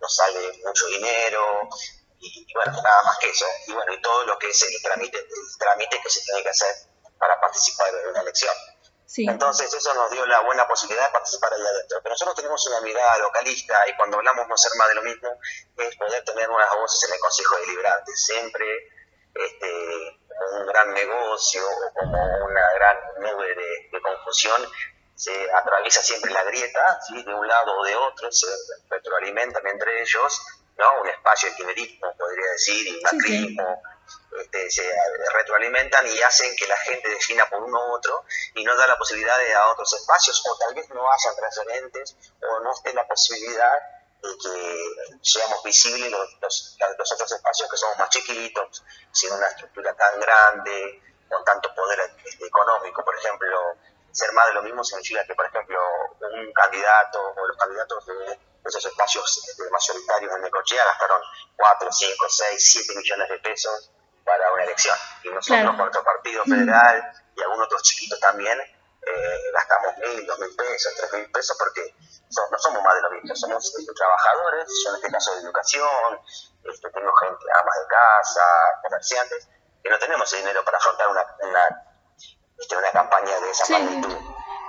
nos 0.01 0.15
sale 0.15 0.59
mucho 0.65 0.87
dinero, 0.87 1.69
y, 2.17 2.45
y 2.49 2.53
bueno, 2.55 2.71
nada 2.81 3.03
más 3.03 3.19
que 3.19 3.29
eso. 3.29 3.45
Y 3.67 3.73
bueno, 3.73 3.93
y 3.93 4.01
todo 4.01 4.25
lo 4.25 4.37
que 4.39 4.49
es 4.49 4.61
el 4.63 4.81
trámite, 4.81 5.19
el 5.19 5.57
trámite 5.59 6.01
que 6.01 6.09
se 6.09 6.21
tiene 6.21 6.41
que 6.41 6.49
hacer 6.49 6.75
para 7.19 7.39
participar 7.39 7.93
en 8.01 8.09
una 8.09 8.21
elección. 8.21 8.53
Sí. 9.05 9.27
Entonces 9.29 9.71
eso 9.71 9.93
nos 9.93 10.09
dio 10.09 10.25
la 10.25 10.39
buena 10.41 10.67
posibilidad 10.67 11.05
de 11.05 11.13
participar 11.13 11.53
ahí 11.53 11.61
adentro. 11.61 11.99
Pero 12.01 12.13
nosotros 12.13 12.35
tenemos 12.35 12.65
una 12.65 12.81
mirada 12.81 13.19
localista 13.19 13.77
y 13.87 13.95
cuando 13.95 14.17
hablamos 14.17 14.47
no 14.47 14.57
ser 14.57 14.71
más 14.75 14.89
de 14.89 14.95
lo 14.95 15.03
mismo 15.03 15.29
es 15.77 15.95
poder 15.97 16.25
tener 16.25 16.49
unas 16.49 16.69
voces 16.75 17.07
en 17.07 17.13
el 17.13 17.19
Consejo 17.19 17.57
Deliberante. 17.57 18.11
Siempre 18.15 18.65
este, 19.35 20.22
como 20.37 20.61
un 20.61 20.67
gran 20.67 20.93
negocio 20.93 21.61
o 21.65 21.93
como 21.99 22.45
una 22.45 22.73
gran 22.75 22.97
nube 23.19 23.55
de, 23.55 23.89
de 23.91 24.01
confusión 24.01 24.61
se 25.15 25.51
atraviesa 25.51 26.01
siempre 26.01 26.31
la 26.31 26.43
grieta, 26.43 26.99
¿sí? 27.07 27.23
de 27.23 27.33
un 27.33 27.47
lado 27.47 27.79
o 27.79 27.85
de 27.85 27.95
otro, 27.95 28.31
se 28.31 28.47
retroalimentan 28.89 29.65
entre 29.67 30.01
ellos, 30.01 30.41
¿no? 30.77 31.01
un 31.01 31.07
espacio 31.07 31.49
de 31.49 31.55
quimerismo, 31.55 32.13
podría 32.17 32.51
decir, 32.51 32.87
y 32.87 33.01
macrismo, 33.01 33.81
este, 34.41 34.69
se 34.71 34.91
retroalimentan 35.33 36.05
y 36.07 36.21
hacen 36.21 36.55
que 36.55 36.67
la 36.67 36.77
gente 36.77 37.09
defina 37.09 37.47
por 37.49 37.63
uno 37.63 37.87
u 37.87 37.95
otro 37.95 38.25
y 38.55 38.63
no 38.63 38.75
da 38.75 38.87
la 38.87 38.97
posibilidad 38.97 39.37
de 39.37 39.53
a 39.53 39.67
otros 39.67 39.93
espacios, 39.93 40.43
o 40.49 40.57
tal 40.57 40.75
vez 40.75 40.89
no 40.89 41.05
hayan 41.09 41.35
referentes, 41.41 42.17
o 42.41 42.59
no 42.61 42.71
esté 42.71 42.93
la 42.93 43.07
posibilidad 43.07 43.79
que 44.41 44.77
seamos 45.21 45.61
visibles 45.63 46.09
los, 46.09 46.37
los, 46.41 46.77
los 46.97 47.11
otros 47.11 47.31
espacios 47.31 47.69
que 47.69 47.77
somos 47.77 47.97
más 47.97 48.09
chiquitos, 48.09 48.83
sin 49.11 49.31
una 49.33 49.47
estructura 49.47 49.93
tan 49.95 50.19
grande, 50.19 51.01
con 51.29 51.43
tanto 51.43 51.73
poder 51.75 51.99
económico, 52.39 53.03
por 53.03 53.17
ejemplo, 53.17 53.75
ser 54.11 54.31
más 54.33 54.47
de 54.47 54.53
lo 54.53 54.63
mismo 54.63 54.83
significa 54.83 55.25
que, 55.25 55.33
por 55.35 55.45
ejemplo, 55.45 55.79
un 56.21 56.53
candidato 56.53 57.19
o 57.35 57.47
los 57.47 57.57
candidatos 57.57 58.05
de 58.05 58.39
esos 58.65 58.85
espacios 58.85 59.41
mayoritarios 59.71 60.31
en 60.35 60.41
Necochea 60.41 60.85
gastaron 60.85 61.21
4, 61.57 61.89
5, 61.91 62.25
6, 62.29 62.71
7 62.85 62.95
millones 62.97 63.29
de 63.29 63.39
pesos 63.39 63.91
para 64.23 64.53
una 64.53 64.63
elección. 64.63 64.95
Y 65.23 65.29
nosotros, 65.29 65.59
Claro. 65.63 65.73
nuestro 65.73 66.03
partido 66.03 66.43
federal 66.45 67.11
y 67.35 67.41
algunos 67.41 67.65
otros 67.65 67.83
chiquitos 67.83 68.19
también, 68.19 68.57
eh, 69.13 69.51
gastamos 69.53 69.97
mil, 69.97 70.25
dos 70.25 70.39
mil 70.39 70.55
pesos, 70.55 70.93
tres 70.97 71.13
mil 71.13 71.31
pesos, 71.31 71.55
porque 71.57 71.95
no 72.51 72.57
somos 72.57 72.83
más 72.83 72.95
de 72.95 73.01
lo 73.01 73.11
mismo, 73.11 73.35
somos 73.35 73.63
este, 73.77 73.93
trabajadores, 73.93 74.65
yo 74.83 74.89
en 74.91 74.95
este 74.95 75.11
caso 75.11 75.35
de 75.35 75.41
educación, 75.41 76.19
este, 76.63 76.89
tengo 76.89 77.11
gente, 77.15 77.45
amas 77.61 77.75
de 77.79 77.87
casa, 77.87 78.41
comerciantes, 78.83 79.49
que 79.83 79.89
no 79.89 79.99
tenemos 79.99 80.31
el 80.33 80.39
dinero 80.39 80.63
para 80.65 80.77
afrontar 80.77 81.07
una, 81.09 81.21
una, 81.41 81.61
este, 82.57 82.77
una 82.77 82.91
campaña 82.91 83.39
de 83.39 83.49
esa 83.51 83.65
Sí. 83.65 83.73
magnitud. 83.73 84.15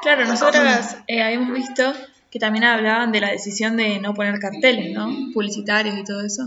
Claro, 0.02 0.24
nosotras 0.26 0.96
eh, 1.06 1.22
habíamos 1.22 1.52
visto 1.54 1.92
que 2.30 2.38
también 2.38 2.64
hablaban 2.64 3.12
de 3.12 3.20
la 3.20 3.30
decisión 3.30 3.76
de 3.76 4.00
no 4.00 4.12
poner 4.12 4.38
carteles, 4.40 4.92
¿no? 4.92 5.06
Publicitarios 5.32 5.94
y 5.96 6.04
todo 6.04 6.20
eso. 6.26 6.42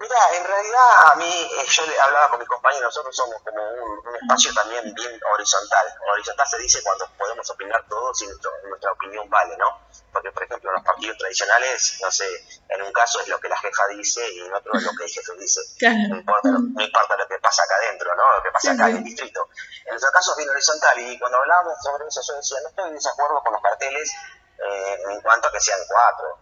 Mira, 0.00 0.16
en 0.36 0.44
realidad 0.44 1.12
a 1.12 1.14
mí, 1.16 1.30
eh, 1.58 1.66
yo 1.68 1.86
le 1.86 2.00
hablaba 2.00 2.28
con 2.30 2.38
mis 2.40 2.48
compañeros, 2.48 2.86
nosotros 2.88 3.16
somos 3.16 3.42
como 3.42 3.62
un, 3.70 4.06
un 4.08 4.16
espacio 4.16 4.52
también 4.54 4.92
bien 4.94 5.20
horizontal. 5.32 5.86
Horizontal 6.12 6.46
se 6.46 6.58
dice 6.58 6.82
cuando 6.82 7.08
podemos 7.18 7.48
opinar 7.50 7.84
todos 7.88 8.20
y 8.22 8.26
nuestro- 8.26 8.52
nuestra 8.68 8.92
opinión 8.92 9.28
vale, 9.30 9.56
¿no? 9.56 9.80
Porque, 10.12 10.30
por 10.32 10.44
ejemplo, 10.44 10.70
en 10.70 10.74
los 10.76 10.84
partidos 10.84 11.18
tradicionales, 11.18 11.98
no 12.02 12.10
sé, 12.10 12.26
en 12.68 12.82
un 12.82 12.92
caso 12.92 13.20
es 13.20 13.28
lo 13.28 13.38
que 13.40 13.48
la 13.48 13.56
jefa 13.56 13.86
dice 13.88 14.20
y 14.32 14.40
en 14.42 14.54
otro 14.54 14.72
es 14.74 14.82
lo 14.84 14.92
que 14.96 15.04
el 15.04 15.10
jefe 15.10 15.32
dice. 15.38 15.60
No 16.08 16.16
importa, 16.16 16.48
lo, 16.50 16.58
no 16.60 16.82
importa 16.82 17.16
lo 17.16 17.26
que 17.28 17.38
pasa 17.38 17.62
acá 17.64 17.74
adentro, 17.76 18.14
¿no? 18.14 18.36
Lo 18.36 18.42
que 18.42 18.50
pasa 18.50 18.72
acá 18.72 18.88
en 18.90 18.96
el 18.98 19.04
distrito. 19.04 19.48
En 19.84 19.90
nuestro 19.90 20.10
caso 20.12 20.30
es 20.32 20.36
bien 20.38 20.50
horizontal 20.50 20.98
y 21.00 21.18
cuando 21.18 21.38
hablábamos 21.38 21.74
sobre 21.82 22.06
eso 22.06 22.20
yo 22.26 22.34
decía, 22.36 22.58
no 22.62 22.68
estoy 22.68 22.88
en 22.88 22.94
desacuerdo 22.94 23.40
con 23.42 23.52
los 23.52 23.62
carteles 23.62 24.12
eh, 24.58 24.98
en 25.10 25.20
cuanto 25.20 25.48
a 25.48 25.52
que 25.52 25.60
sean 25.60 25.80
cuatro, 25.88 26.38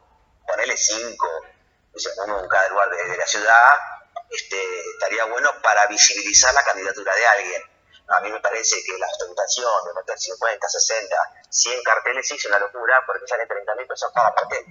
ponele 0.46 0.76
cinco, 0.76 1.28
uno 2.24 2.40
en 2.40 2.48
cada 2.48 2.68
lugar 2.68 2.88
de, 2.90 3.04
de 3.10 3.16
la 3.16 3.26
ciudad, 3.26 3.68
este, 4.30 4.56
estaría 4.94 5.24
bueno 5.26 5.50
para 5.62 5.86
visibilizar 5.86 6.52
la 6.54 6.62
candidatura 6.64 7.14
de 7.14 7.26
alguien. 7.26 7.62
A 8.08 8.20
mí 8.20 8.30
me 8.30 8.40
parece 8.40 8.76
que 8.84 8.98
la 8.98 9.06
ostentación 9.06 9.70
de 9.86 9.94
meter 9.94 10.18
50, 10.18 10.68
60, 10.68 11.16
100 11.48 11.82
carteles 11.82 12.26
sí 12.28 12.34
es 12.34 12.44
una 12.46 12.58
locura 12.58 13.00
porque 13.06 13.26
sale 13.26 13.46
30 13.46 13.74
mil 13.76 13.86
pesos 13.86 14.10
cada 14.14 14.34
cartel. 14.34 14.64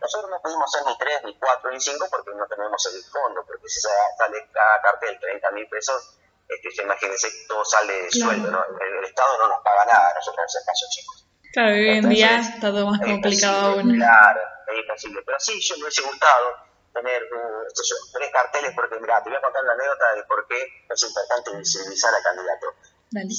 Nosotros 0.00 0.30
no 0.30 0.40
pudimos 0.40 0.64
hacer 0.74 0.86
ni 0.86 0.96
3, 0.96 1.24
ni 1.24 1.38
4, 1.38 1.70
ni 1.72 1.80
5 1.80 2.06
porque 2.10 2.30
no 2.34 2.46
tenemos 2.46 2.86
el 2.86 3.02
fondo, 3.10 3.44
porque 3.46 3.68
si 3.68 3.80
sa- 3.80 3.90
sale 4.18 4.48
cada 4.52 4.80
cartel 4.82 5.18
30 5.20 5.50
mil 5.50 5.68
pesos, 5.68 6.16
este, 6.48 6.82
imagínense, 6.82 7.28
todo 7.48 7.64
sale 7.64 7.92
de 8.02 8.08
Claro. 8.08 8.32
sueldo, 8.32 8.50
¿no? 8.50 8.64
El, 8.80 8.96
el 8.98 9.04
Estado 9.04 9.38
no 9.38 9.48
nos 9.48 9.62
paga 9.62 9.84
nada, 9.86 10.12
nosotros 10.14 10.44
los 10.44 10.56
espacios 10.56 10.90
chicos. 10.90 11.26
Claro, 11.52 11.72
hoy 11.74 11.88
en 11.98 12.08
día 12.08 12.38
está 12.40 12.70
todo 12.70 12.86
más 12.86 13.00
complicado 13.00 13.72
aún. 13.72 13.94
Claro, 13.96 14.40
imposible. 14.78 15.22
Pero 15.24 15.38
sí, 15.40 15.60
yo 15.60 15.76
me 15.76 15.82
hubiese 15.82 16.02
gustado 16.02 16.56
tener 16.94 17.22
uh, 17.22 17.62
yo, 17.66 17.96
tres 18.12 18.30
carteles, 18.32 18.72
porque 18.74 18.98
mira, 19.00 19.22
te 19.22 19.28
voy 19.30 19.38
a 19.38 19.42
contar 19.42 19.62
una 19.62 19.72
anécdota 19.74 20.14
de 20.14 20.24
por 20.24 20.46
qué 20.48 20.66
es 20.88 21.02
importante 21.02 21.56
visibilizar 21.56 22.14
al 22.14 22.22
candidato. 22.22 22.66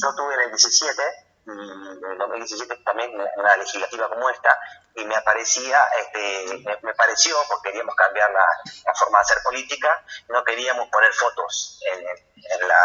Yo 0.02 0.16
tuve 0.16 0.34
en 0.36 0.40
el 0.42 0.50
17 0.50 1.02
y 1.44 1.50
en 1.52 2.12
el 2.12 2.18
2017 2.20 2.78
también 2.86 3.14
una- 3.16 3.30
una 3.36 3.58
legislativa 3.58 4.08
como 4.10 4.30
esta 4.30 4.58
y 4.96 5.04
me 5.06 5.16
aparecía, 5.16 5.84
este, 6.00 6.46
me, 6.66 6.78
me 6.84 6.94
pareció, 6.94 7.36
porque 7.50 7.70
queríamos 7.70 7.96
cambiar 7.96 8.30
la, 8.32 8.46
la 8.86 8.94
forma 8.96 9.18
de 9.20 9.22
hacer 9.24 9.38
política, 9.44 10.06
no 10.30 10.44
queríamos 10.44 10.88
poner 10.90 11.12
fotos 11.14 11.80
en, 11.94 12.00
en 12.62 12.68
la, 12.68 12.80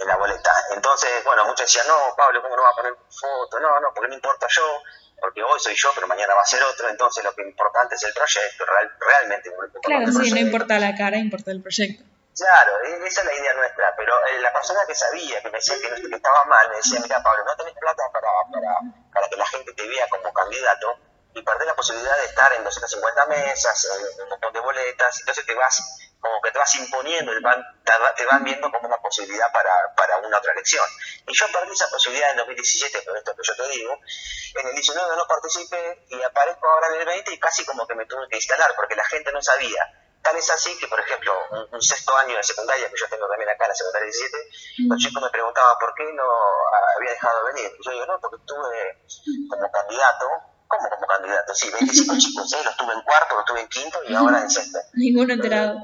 en 0.00 0.08
la 0.08 0.16
boleta. 0.16 0.52
Entonces, 0.74 1.24
bueno, 1.24 1.44
muchos 1.46 1.60
decían, 1.66 1.86
no, 1.88 1.96
Pablo, 2.16 2.42
¿cómo 2.42 2.54
no 2.56 2.62
va 2.62 2.70
a 2.70 2.74
poner 2.76 2.94
foto? 3.08 3.58
No, 3.60 3.80
no, 3.80 3.92
porque 3.94 4.08
no 4.08 4.14
importa 4.14 4.46
yo, 4.50 4.82
porque 5.24 5.42
hoy 5.42 5.58
soy 5.58 5.74
yo, 5.74 5.88
pero 5.94 6.06
mañana 6.06 6.34
va 6.34 6.42
a 6.42 6.46
ser 6.46 6.62
otro, 6.64 6.86
entonces 6.90 7.24
lo 7.24 7.34
que 7.34 7.40
es 7.42 7.48
importante 7.48 7.94
es 7.94 8.02
el 8.04 8.12
proyecto, 8.12 8.64
real- 8.66 8.92
realmente. 9.00 9.50
Claro, 9.82 10.12
sí, 10.12 10.30
no 10.30 10.36
importa 10.38 10.78
la 10.78 10.94
cara, 10.94 11.16
importa 11.16 11.50
el 11.50 11.62
proyecto. 11.62 12.04
Claro, 12.36 12.72
e- 12.84 13.06
esa 13.06 13.20
es 13.22 13.26
la 13.26 13.34
idea 13.34 13.54
nuestra, 13.54 13.94
pero 13.96 14.12
eh, 14.26 14.40
la 14.42 14.52
persona 14.52 14.80
que 14.86 14.94
sabía, 14.94 15.40
que 15.40 15.48
me 15.50 15.56
decía 15.56 15.76
que, 15.80 15.88
no- 15.88 16.08
que 16.10 16.14
estaba 16.16 16.44
mal, 16.44 16.68
me 16.68 16.76
decía, 16.76 17.00
mira 17.00 17.22
Pablo, 17.22 17.42
no 17.44 17.56
tenés 17.56 17.72
plata 17.74 18.02
para, 18.12 18.28
para, 18.52 18.74
para 19.14 19.28
que 19.28 19.36
la 19.36 19.46
gente 19.46 19.72
te 19.72 19.88
vea 19.88 20.06
como 20.10 20.30
candidato 20.34 20.98
y 21.32 21.42
perdés 21.42 21.66
la 21.68 21.74
posibilidad 21.74 22.16
de 22.18 22.24
estar 22.26 22.52
en 22.52 22.62
250 22.64 23.26
mesas, 23.26 23.88
en 24.18 24.22
un 24.24 24.28
montón 24.28 24.52
de 24.52 24.60
boletas, 24.60 25.20
entonces 25.20 25.46
te 25.46 25.54
vas, 25.54 25.80
como 26.24 26.40
que 26.40 26.50
te 26.52 26.58
vas 26.58 26.74
imponiendo, 26.76 27.32
y 27.36 27.42
van, 27.42 27.60
te 27.84 27.92
va- 28.00 28.14
te 28.14 28.24
van 28.24 28.42
viendo 28.42 28.70
como 28.72 28.88
una 28.88 28.96
posibilidad 28.96 29.52
para, 29.52 29.70
para 29.94 30.16
una 30.26 30.38
otra 30.38 30.52
elección. 30.52 30.84
Y 31.28 31.34
yo 31.36 31.44
perdí 31.52 31.72
esa 31.72 31.88
posibilidad 31.90 32.30
en 32.30 32.38
2017, 32.38 33.02
por 33.02 33.16
esto 33.18 33.36
que 33.36 33.42
yo 33.44 33.54
te 33.56 33.68
digo, 33.76 33.92
en 34.56 34.66
el 34.68 34.74
19 34.74 35.16
no 35.16 35.26
participé 35.28 36.06
y 36.08 36.22
aparezco 36.22 36.66
ahora 36.66 36.88
en 36.94 37.00
el 37.00 37.06
20 37.06 37.34
y 37.34 37.38
casi 37.38 37.64
como 37.66 37.86
que 37.86 37.94
me 37.94 38.06
tuve 38.06 38.26
que 38.30 38.36
instalar 38.36 38.72
porque 38.74 38.94
la 38.96 39.04
gente 39.04 39.30
no 39.32 39.42
sabía. 39.42 39.84
Tal 40.22 40.34
es 40.36 40.48
así 40.48 40.78
que, 40.78 40.88
por 40.88 40.98
ejemplo, 40.98 41.34
un, 41.50 41.68
un 41.74 41.82
sexto 41.82 42.16
año 42.16 42.34
de 42.34 42.42
secundaria, 42.42 42.88
que 42.88 42.96
yo 42.96 43.06
tengo 43.10 43.28
también 43.28 43.50
acá 43.50 43.66
en 43.66 43.68
la 43.68 43.74
secundaria 43.74 44.06
17, 44.06 44.38
los 44.88 44.98
chicos 44.98 45.22
me 45.22 45.28
preguntaban 45.28 45.76
por 45.78 45.92
qué 45.94 46.04
no 46.14 46.24
había 46.96 47.10
dejado 47.10 47.44
de 47.44 47.52
venir. 47.52 47.70
Y 47.78 47.84
yo 47.84 47.90
digo, 47.92 48.06
no, 48.06 48.18
porque 48.20 48.36
estuve 48.40 49.04
como 49.50 49.70
candidato. 49.70 50.26
¿Cómo 50.66 50.88
como 50.88 51.06
candidato? 51.06 51.54
Sí, 51.54 51.70
25 51.70 52.14
chicos, 52.18 52.52
¿eh? 52.54 52.62
los 52.64 52.74
tuve 52.76 52.94
en 52.94 53.02
cuarto, 53.02 53.36
los 53.36 53.44
tuve 53.44 53.60
en 53.60 53.68
quinto 53.68 54.00
y 54.08 54.14
ahora 54.14 54.40
en 54.40 54.50
sexto. 54.50 54.78
Ninguno 54.94 55.34
enterado. 55.34 55.78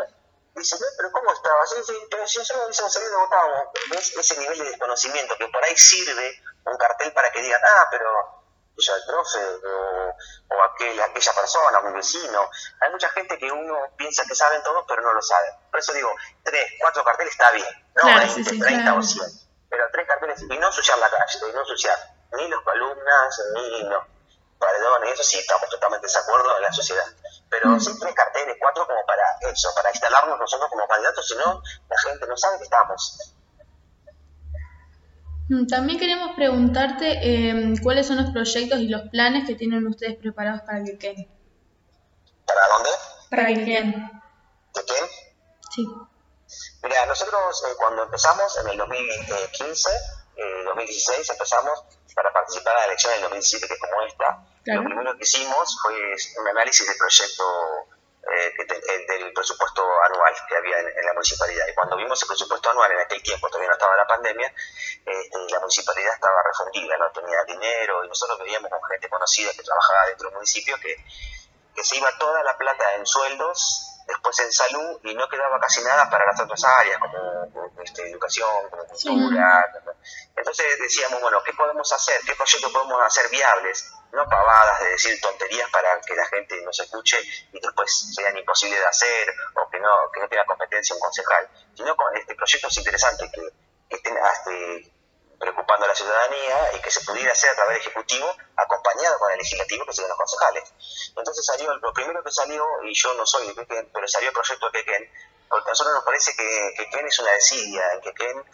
Dice, 0.60 0.76
"No, 0.78 0.86
pero 0.98 1.10
¿cómo 1.10 1.32
estaba? 1.32 1.66
Sí, 1.66 1.76
sí, 1.86 1.94
pero 2.10 2.26
si 2.28 2.38
yo 2.44 2.54
no 2.54 3.18
votábamos. 3.20 3.68
¿Ves 3.90 4.14
ese 4.14 4.38
nivel 4.38 4.58
de 4.58 4.64
desconocimiento 4.66 5.34
que 5.38 5.48
por 5.48 5.64
ahí 5.64 5.74
sirve 5.74 6.42
un 6.66 6.76
cartel 6.76 7.12
para 7.14 7.32
que 7.32 7.40
digan, 7.40 7.62
ah, 7.64 7.86
pero 7.90 8.40
yo 8.76 8.96
el 8.96 9.02
profe 9.06 9.38
o, 9.38 10.14
o 10.54 10.62
aquel, 10.64 11.00
aquella 11.00 11.32
persona, 11.32 11.80
mi 11.80 11.92
vecino. 11.94 12.50
Hay 12.80 12.90
mucha 12.90 13.08
gente 13.10 13.38
que 13.38 13.50
uno 13.50 13.74
piensa 13.96 14.24
que 14.26 14.34
saben 14.34 14.62
todo, 14.62 14.84
pero 14.86 15.00
no 15.00 15.12
lo 15.14 15.22
saben. 15.22 15.54
Por 15.70 15.80
eso 15.80 15.94
digo, 15.94 16.10
tres, 16.44 16.72
cuatro 16.78 17.04
carteles 17.04 17.32
está 17.32 17.50
bien. 17.52 17.68
No 17.94 18.02
Claro, 18.02 18.18
20, 18.20 18.34
sí, 18.34 18.44
sí, 18.44 18.60
30 18.60 18.82
claro. 18.82 18.98
o 18.98 19.02
100. 19.02 19.26
Pero 19.70 19.84
tres 19.92 20.06
carteles, 20.06 20.42
y 20.42 20.58
no 20.58 20.66
ensuciar 20.66 20.98
la 20.98 21.10
calle, 21.10 21.38
y 21.48 21.52
no 21.52 21.60
ensuciar 21.60 21.98
ni 22.32 22.48
los 22.48 22.62
columnas, 22.64 23.42
ni 23.54 23.82
los 23.84 24.04
paredones, 24.60 25.14
eso 25.14 25.24
sí, 25.24 25.38
estamos 25.38 25.68
totalmente 25.68 26.06
de 26.06 26.18
acuerdo 26.18 26.56
en 26.56 26.62
la 26.62 26.72
sociedad. 26.72 27.04
Pero 27.48 27.80
sí 27.80 27.90
tres 27.98 28.14
carteles, 28.14 28.56
cuatro 28.60 28.86
como 28.86 29.04
para 29.06 29.52
eso, 29.52 29.70
para 29.74 29.90
instalarnos 29.90 30.38
nosotros 30.38 30.70
como 30.70 30.86
candidatos, 30.86 31.26
si 31.26 31.34
no, 31.36 31.62
la 31.88 31.98
gente 31.98 32.26
no 32.28 32.36
sabe 32.36 32.58
que 32.58 32.64
estamos. 32.64 33.34
Mm, 35.48 35.66
También 35.66 35.98
queremos 35.98 36.36
preguntarte 36.36 37.18
eh, 37.22 37.74
cuáles 37.82 38.06
son 38.06 38.18
los 38.18 38.30
proyectos 38.30 38.78
y 38.78 38.88
los 38.88 39.08
planes 39.10 39.48
que 39.48 39.56
tienen 39.56 39.84
ustedes 39.86 40.16
preparados 40.16 40.60
para 40.60 40.84
Quequén. 40.84 41.28
¿Para 42.46 42.60
dónde? 42.76 42.90
Para 43.30 43.46
Quequén. 43.46 44.22
¿De 44.74 44.84
quién? 44.84 45.04
Sí. 45.74 45.86
Mira, 46.82 47.06
nosotros 47.06 47.64
eh, 47.66 47.74
cuando 47.78 48.04
empezamos 48.04 48.56
en 48.58 48.68
el 48.68 48.78
2015, 48.78 49.90
eh, 50.36 50.64
2016, 50.66 51.30
empezamos 51.30 51.84
para 52.14 52.32
participar 52.32 52.74
en 52.74 52.80
la 52.80 52.86
elección 52.86 53.12
del 53.12 53.22
2017, 53.22 53.66
que 53.68 53.74
es 53.74 53.80
como 53.80 54.02
esta. 54.02 54.46
Claro. 54.64 54.82
Lo 54.82 54.88
primero 54.88 55.16
que 55.16 55.22
hicimos 55.22 55.78
fue 55.82 55.94
un 56.38 56.48
análisis 56.48 56.86
del 56.86 56.96
proyecto, 56.96 57.44
eh, 58.30 59.06
del 59.08 59.32
presupuesto 59.32 59.82
anual 60.04 60.34
que 60.48 60.56
había 60.56 60.78
en, 60.80 60.88
en 60.88 61.06
la 61.06 61.12
municipalidad. 61.14 61.66
Y 61.68 61.74
cuando 61.74 61.96
vimos 61.96 62.20
el 62.22 62.28
presupuesto 62.28 62.70
anual, 62.70 62.92
en 62.92 63.00
aquel 63.00 63.22
tiempo 63.22 63.48
todavía 63.48 63.68
no 63.68 63.74
estaba 63.74 63.96
la 63.96 64.06
pandemia, 64.06 64.52
este, 65.06 65.38
la 65.50 65.60
municipalidad 65.60 66.14
estaba 66.14 66.42
refundida, 66.44 66.96
no 66.98 67.10
tenía 67.12 67.42
dinero, 67.44 68.04
y 68.04 68.08
nosotros 68.08 68.38
veíamos 68.38 68.70
con 68.70 68.82
gente 68.90 69.08
conocida 69.08 69.52
que 69.52 69.62
trabajaba 69.62 70.06
dentro 70.06 70.28
del 70.28 70.34
municipio 70.34 70.76
que 70.78 70.96
que 71.74 71.84
se 71.84 71.96
iba 71.96 72.08
toda 72.18 72.42
la 72.42 72.56
plata 72.56 72.94
en 72.96 73.06
sueldos, 73.06 73.99
después 74.10 74.38
en 74.40 74.52
salud 74.52 74.98
y 75.04 75.14
no 75.14 75.28
quedaba 75.28 75.58
casi 75.60 75.82
nada 75.82 76.10
para 76.10 76.26
las 76.26 76.40
otras 76.40 76.62
áreas 76.64 76.98
como 76.98 77.72
este, 77.82 78.10
educación, 78.10 78.68
como 78.70 78.84
cultura. 78.84 79.64
Entonces 80.36 80.66
decíamos, 80.80 81.20
bueno, 81.20 81.42
¿qué 81.44 81.52
podemos 81.52 81.90
hacer? 81.92 82.20
¿Qué 82.26 82.34
proyectos 82.34 82.72
podemos 82.72 83.00
hacer 83.02 83.30
viables? 83.30 83.92
No 84.12 84.28
pavadas 84.28 84.80
de 84.80 84.88
decir 84.88 85.20
tonterías 85.20 85.70
para 85.70 86.00
que 86.00 86.14
la 86.14 86.26
gente 86.26 86.60
nos 86.62 86.78
escuche 86.80 87.18
y 87.52 87.60
después 87.60 88.14
sean 88.14 88.36
imposibles 88.36 88.80
de 88.80 88.86
hacer 88.86 89.28
o 89.54 89.70
que 89.70 89.78
no, 89.78 90.10
que 90.12 90.20
no 90.20 90.28
tenga 90.28 90.44
competencia 90.44 90.94
un 90.94 91.00
concejal, 91.00 91.48
sino 91.74 91.94
con 91.94 92.16
este, 92.16 92.34
proyectos 92.34 92.76
interesantes 92.78 93.30
que, 93.32 93.42
que 93.88 93.96
estén 93.96 94.16
este, 94.16 94.92
preocupando 95.40 95.86
a 95.86 95.88
la 95.88 95.94
ciudadanía 95.94 96.76
y 96.76 96.80
que 96.80 96.90
se 96.90 97.00
pudiera 97.00 97.32
hacer 97.32 97.50
a 97.50 97.54
través 97.54 97.78
del 97.78 97.80
Ejecutivo 97.80 98.28
acompañado 98.56 99.18
con 99.18 99.32
el 99.32 99.38
Legislativo 99.38 99.86
que 99.86 99.94
serían 99.94 100.10
los 100.10 100.18
concejales. 100.18 100.72
Entonces 101.16 101.44
salió, 101.46 101.74
lo 101.74 101.92
primero 101.94 102.22
que 102.22 102.30
salió, 102.30 102.62
y 102.84 102.94
yo 102.94 103.14
no 103.14 103.24
soy 103.24 103.48
de 103.48 103.54
Quequén, 103.54 103.90
pero 103.92 104.06
salió 104.06 104.28
el 104.28 104.34
proyecto 104.34 104.70
de 104.70 104.72
Quequén, 104.78 105.10
porque 105.48 105.70
a 105.70 105.72
nosotros 105.72 105.94
nos 105.94 106.04
parece 106.04 106.36
que 106.36 106.74
Quequén 106.76 107.06
es 107.06 107.18
una 107.18 107.32
desidia, 107.32 107.92
en 107.94 108.00
Quequén 108.02 108.44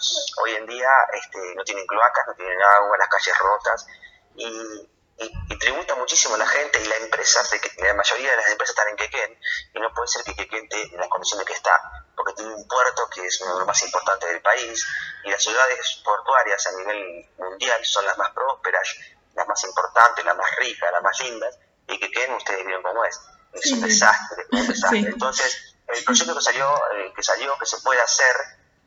hoy 0.43 0.55
en 0.55 0.67
día 0.67 0.89
este, 1.13 1.55
no 1.57 1.65
tienen 1.65 1.87
cloacas, 1.87 2.27
no 2.29 2.35
tienen 2.35 2.63
agua, 2.63 2.97
las 2.97 3.09
calles 3.09 3.37
rotas, 3.37 3.87
y, 4.37 4.96
y, 5.19 5.33
y 5.53 5.59
tributa 5.59 5.95
muchísimo 5.95 6.35
a 6.35 6.39
la 6.39 6.47
gente 6.47 6.83
y 6.83 6.87
las 6.87 6.99
empresas, 7.01 7.51
de 7.51 7.61
que, 7.61 7.71
la 7.83 7.95
mayoría 7.95 8.31
de 8.31 8.37
las 8.37 8.49
empresas 8.49 8.77
están 8.77 8.89
en 8.89 8.97
Quequén, 8.97 9.39
y 9.75 9.81
no 9.81 9.93
puede 9.95 10.09
ser 10.09 10.25
que 10.25 10.35
Quequén 10.35 10.65
esté 10.65 10.83
en 10.83 10.99
las 10.99 11.09
condiciones 11.09 11.47
que 11.47 11.55
está, 11.55 12.07
porque 12.15 12.35
tiene 12.35 12.55
un 12.55 12.67
puerto 12.69 13.09
que 13.11 13.27
es 13.27 13.41
uno 13.41 13.55
de 13.55 13.59
los 13.61 13.67
más 13.67 13.83
importantes 13.83 14.29
del 14.29 14.43
país, 14.43 14.87
y 15.25 15.31
las 15.31 15.43
ciudades 15.43 16.01
portuarias 16.05 16.67
a 16.67 16.73
nivel 16.73 17.29
mundial 17.39 17.85
son 17.85 18.05
las 18.05 18.19
más 18.19 18.31
prósperas, 18.31 18.95
las 19.35 19.47
más 19.47 19.63
importantes, 19.65 20.25
las 20.25 20.37
más 20.37 20.57
ricas, 20.57 20.93
las 20.93 21.03
más 21.03 21.19
lindas, 21.21 21.59
y 21.89 21.99
Quequén 21.99 22.35
ustedes 22.35 22.65
vieron 22.65 22.83
cómo 22.83 23.05
es, 23.05 23.21
es 23.53 23.73
un 23.73 23.81
desastre, 23.81 24.45
un 24.51 24.67
desastre. 24.69 25.01
Sí. 25.01 25.07
Entonces, 25.07 25.77
el 25.89 26.05
proyecto 26.05 26.35
que 26.35 26.43
salió, 26.43 26.75
eh, 26.95 27.13
que 27.15 27.23
salió, 27.23 27.59
que 27.59 27.67
se 27.67 27.81
puede 27.81 28.01
hacer, 28.01 28.37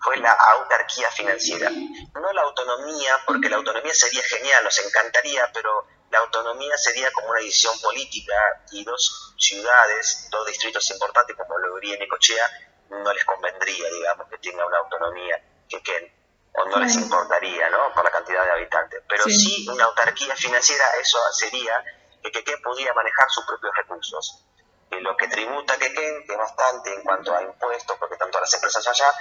fue 0.01 0.17
la 0.17 0.31
autarquía 0.31 1.09
financiera. 1.11 1.69
No 1.69 2.33
la 2.33 2.41
autonomía, 2.43 3.19
porque 3.25 3.49
la 3.49 3.57
autonomía 3.57 3.93
sería 3.93 4.21
genial, 4.23 4.63
nos 4.63 4.79
encantaría, 4.79 5.49
pero 5.53 5.85
la 6.11 6.19
autonomía 6.19 6.75
sería 6.77 7.11
como 7.11 7.29
una 7.29 7.39
decisión 7.39 7.79
política 7.81 8.33
y 8.71 8.83
dos 8.83 9.33
ciudades, 9.37 10.27
dos 10.31 10.45
distritos 10.47 10.89
importantes 10.91 11.35
como 11.35 11.57
Lobería 11.59 11.95
y 11.95 11.99
Necochea, 11.99 12.47
no 12.89 13.13
les 13.13 13.23
convendría, 13.25 13.89
digamos, 13.89 14.27
que 14.29 14.37
tenga 14.39 14.65
una 14.65 14.79
autonomía 14.79 15.43
que 15.69 16.19
o 16.53 16.65
no 16.65 16.79
les 16.79 16.95
importaría, 16.95 17.69
¿no? 17.69 17.93
Por 17.93 18.03
la 18.03 18.11
cantidad 18.11 18.43
de 18.43 18.51
habitantes. 18.51 19.03
Pero 19.07 19.23
Sí. 19.25 19.33
sí, 19.37 19.69
una 19.69 19.85
autarquía 19.85 20.35
financiera, 20.35 20.83
eso 20.99 21.19
sería 21.31 21.83
que 22.23 22.31
Quequén 22.31 22.61
pudiera 22.61 22.93
manejar 22.93 23.29
sus 23.29 23.45
propios 23.45 23.71
recursos. 23.77 24.43
Que 24.89 24.99
lo 24.99 25.15
que 25.15 25.27
tributa 25.27 25.77
Quequén, 25.77 26.25
que 26.25 26.33
es 26.33 26.37
bastante 26.37 26.93
en 26.93 27.03
cuanto 27.03 27.33
a 27.35 27.43
impuestos, 27.43 27.95
porque 27.97 28.17
tanto 28.17 28.39
las 28.39 28.53
empresas 28.53 28.85
allá, 28.87 29.13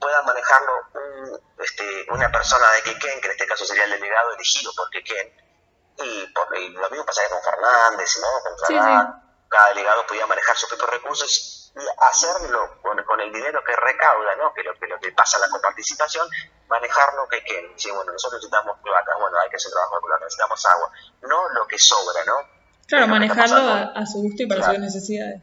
puedan 0.00 0.24
manejarlo 0.24 0.72
un, 0.94 1.40
este, 1.58 2.06
una 2.10 2.30
persona 2.30 2.70
de 2.72 2.82
Quequén, 2.82 3.20
que 3.20 3.26
en 3.26 3.32
este 3.32 3.46
caso 3.46 3.66
sería 3.66 3.84
el 3.84 3.90
delegado 3.90 4.32
elegido 4.32 4.72
por 4.74 4.88
Quequén, 4.90 5.34
y, 5.98 6.26
por, 6.32 6.56
y 6.56 6.68
lo 6.70 6.90
mismo 6.90 7.04
pasaría 7.06 7.30
con 7.30 7.42
Fernández, 7.42 8.18
¿no? 8.20 8.28
Con 8.42 8.58
Sí, 8.66 8.74
Trabá. 8.74 9.22
Cada 9.48 9.68
delegado 9.68 10.06
podía 10.06 10.26
manejar 10.26 10.56
sus 10.56 10.68
propios 10.68 10.90
recursos 10.90 11.72
y 11.76 11.80
hacerlo 12.10 12.80
con, 12.82 13.02
con 13.04 13.20
el 13.20 13.32
dinero 13.32 13.62
que 13.64 13.76
recauda, 13.76 14.34
¿no? 14.36 14.52
Que 14.54 14.62
lo 14.64 14.74
que, 14.78 14.86
lo 14.86 14.98
que 14.98 15.12
pasa 15.12 15.38
la 15.38 15.48
coparticipación, 15.48 16.28
manejarlo 16.68 17.28
que 17.28 17.38
Quequén. 17.44 17.72
Sí, 17.78 17.90
bueno, 17.92 18.12
nosotros 18.12 18.40
necesitamos 18.42 18.76
cloacas, 18.82 19.16
bueno, 19.20 19.38
hay 19.38 19.48
que 19.50 19.56
hacer 19.56 19.70
trabajo 19.70 19.96
de 20.00 20.24
necesitamos 20.24 20.66
agua. 20.66 20.90
No 21.22 21.48
lo 21.50 21.66
que 21.66 21.78
sobra, 21.78 22.24
¿no? 22.24 22.34
Claro, 22.88 23.04
Es 23.04 23.08
lo 23.10 23.14
que 23.14 23.20
manejarlo 23.20 23.70
a, 23.72 23.82
a 24.00 24.06
su 24.06 24.18
gusto 24.22 24.42
y 24.42 24.46
para 24.46 24.60
Claro. 24.60 24.74
sus 24.74 24.82
necesidades. 24.82 25.42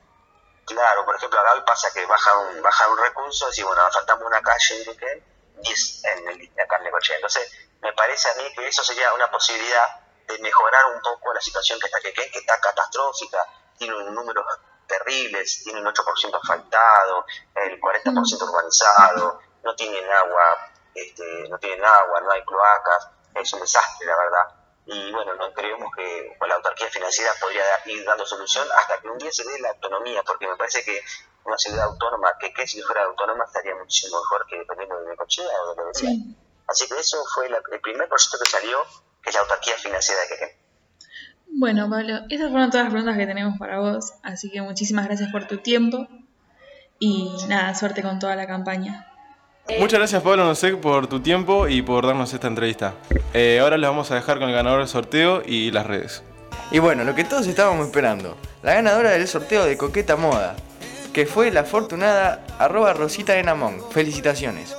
Claro, 0.65 1.05
por 1.05 1.15
ejemplo, 1.15 1.39
acá 1.39 1.65
pasa 1.65 1.91
que 1.93 2.05
baja 2.05 2.37
un, 2.39 2.61
baja 2.61 2.87
un 2.89 2.97
recurso 2.97 3.49
y 3.55 3.63
bueno, 3.63 3.81
faltamos 3.91 4.25
una 4.25 4.41
calle 4.41 4.77
en 4.79 4.85
Quequén, 4.85 5.23
10 5.61 6.03
en 6.05 6.27
el, 6.29 6.51
acá 6.61 6.77
en 6.77 6.83
Necochea. 6.83 7.15
Entonces, 7.17 7.51
me 7.81 7.93
parece 7.93 8.29
a 8.29 8.35
mí 8.35 8.43
que 8.55 8.67
eso 8.67 8.83
sería 8.83 9.13
una 9.13 9.29
posibilidad 9.31 10.02
de 10.27 10.39
mejorar 10.39 10.85
un 10.93 11.01
poco 11.01 11.33
la 11.33 11.41
situación 11.41 11.79
que 11.79 11.87
está 11.87 11.99
Quequén, 11.99 12.31
que 12.31 12.39
está 12.39 12.59
catastrófica, 12.59 13.45
tiene 13.77 13.95
un 13.95 14.13
número 14.13 14.43
terribles, 14.87 15.63
tiene 15.63 15.79
un 15.81 15.87
8% 15.87 16.35
asfaltado, 16.41 17.25
el 17.55 17.79
40% 17.79 18.41
urbanizado, 18.43 19.39
no 19.63 19.75
tienen 19.75 20.09
agua, 20.11 20.71
este, 20.93 21.47
no 21.49 21.57
tienen 21.57 21.83
agua, 21.83 22.21
no 22.21 22.31
hay 22.31 22.43
cloacas, 22.45 23.09
es 23.35 23.53
un 23.53 23.61
desastre, 23.61 24.05
la 24.07 24.17
verdad. 24.17 24.59
y 24.85 25.11
bueno, 25.13 25.33
no 25.35 25.53
creemos 25.53 25.89
que 25.95 26.35
con 26.37 26.49
la 26.49 26.55
autarquía 26.55 26.89
financiera 26.89 27.31
podría 27.39 27.63
ir 27.85 28.03
dando 28.05 28.25
solución 28.25 28.67
hasta 28.77 28.99
que 28.99 29.07
un 29.07 29.17
día 29.17 29.31
se 29.31 29.45
dé 29.45 29.57
la 29.61 29.69
autonomía, 29.69 30.21
porque 30.23 30.45
me 30.45 30.57
parece 30.57 30.83
que 30.83 31.01
una 31.45 31.57
ciudad 31.57 31.85
autónoma, 31.85 32.37
que, 32.37 32.53
que 32.53 32.67
si 32.67 32.81
fuera 32.81 33.03
autónoma 33.03 33.45
estaría 33.45 33.73
muchísimo 33.75 34.19
mejor 34.19 34.45
que 34.45 34.57
dependiendo 34.59 34.99
de 34.99 35.09
Necochea 35.09 35.61
o 35.61 35.69
de 35.69 35.75
Lobería. 35.77 35.93
Sí. 36.09 36.37
Así 36.67 36.87
que 36.89 36.99
eso 36.99 37.23
fue 37.33 37.47
la- 37.49 37.61
el 37.71 37.79
primer 37.81 38.07
proyecto 38.09 38.37
que 38.39 38.49
salió, 38.49 38.85
que 39.23 39.29
es 39.29 39.35
la 39.35 39.41
autarquía 39.41 39.73
financiera 39.77 40.21
de 40.21 40.27
Quequén. 40.27 40.63
Bueno, 41.55 41.89
Pablo, 41.89 42.21
esas 42.29 42.51
fueron 42.51 42.71
todas 42.71 42.85
las 42.85 42.93
preguntas 42.93 43.17
que 43.17 43.27
tenemos 43.27 43.57
para 43.57 43.79
vos, 43.79 44.13
así 44.23 44.51
que 44.51 44.61
muchísimas 44.61 45.05
gracias 45.05 45.31
por 45.31 45.47
tu 45.47 45.57
tiempo 45.57 46.07
y 46.99 47.31
nada, 47.47 47.73
suerte 47.75 48.01
con 48.01 48.19
toda 48.19 48.35
la 48.35 48.47
campaña. 48.47 49.07
Muchas 49.79 49.99
gracias 49.99 50.21
Pablo 50.21 50.43
Nosek 50.43 50.81
por 50.81 51.07
tu 51.07 51.21
tiempo 51.21 51.69
y 51.69 51.81
por 51.81 52.05
darnos 52.05 52.33
esta 52.33 52.47
entrevista. 52.47 52.95
Eh, 53.33 53.59
ahora 53.61 53.77
les 53.77 53.89
vamos 53.89 54.11
a 54.11 54.15
dejar 54.15 54.39
con 54.39 54.49
el 54.49 54.55
ganador 54.55 54.79
del 54.79 54.89
sorteo 54.89 55.41
y 55.45 55.71
las 55.71 55.85
redes. 55.85 56.23
Y 56.71 56.79
bueno, 56.79 57.03
lo 57.03 57.15
que 57.15 57.23
todos 57.23 57.47
estábamos 57.47 57.85
esperando, 57.85 58.35
la 58.61 58.73
ganadora 58.73 59.11
del 59.11 59.27
sorteo 59.27 59.63
de 59.63 59.77
Coqueta 59.77 60.15
Moda, 60.15 60.55
que 61.13 61.25
fue 61.25 61.51
la 61.51 61.61
afortunada 61.61 62.43
arroba 62.57 62.93
Rosita 62.93 63.37
Enamón. 63.37 63.79
Felicitaciones. 63.91 64.75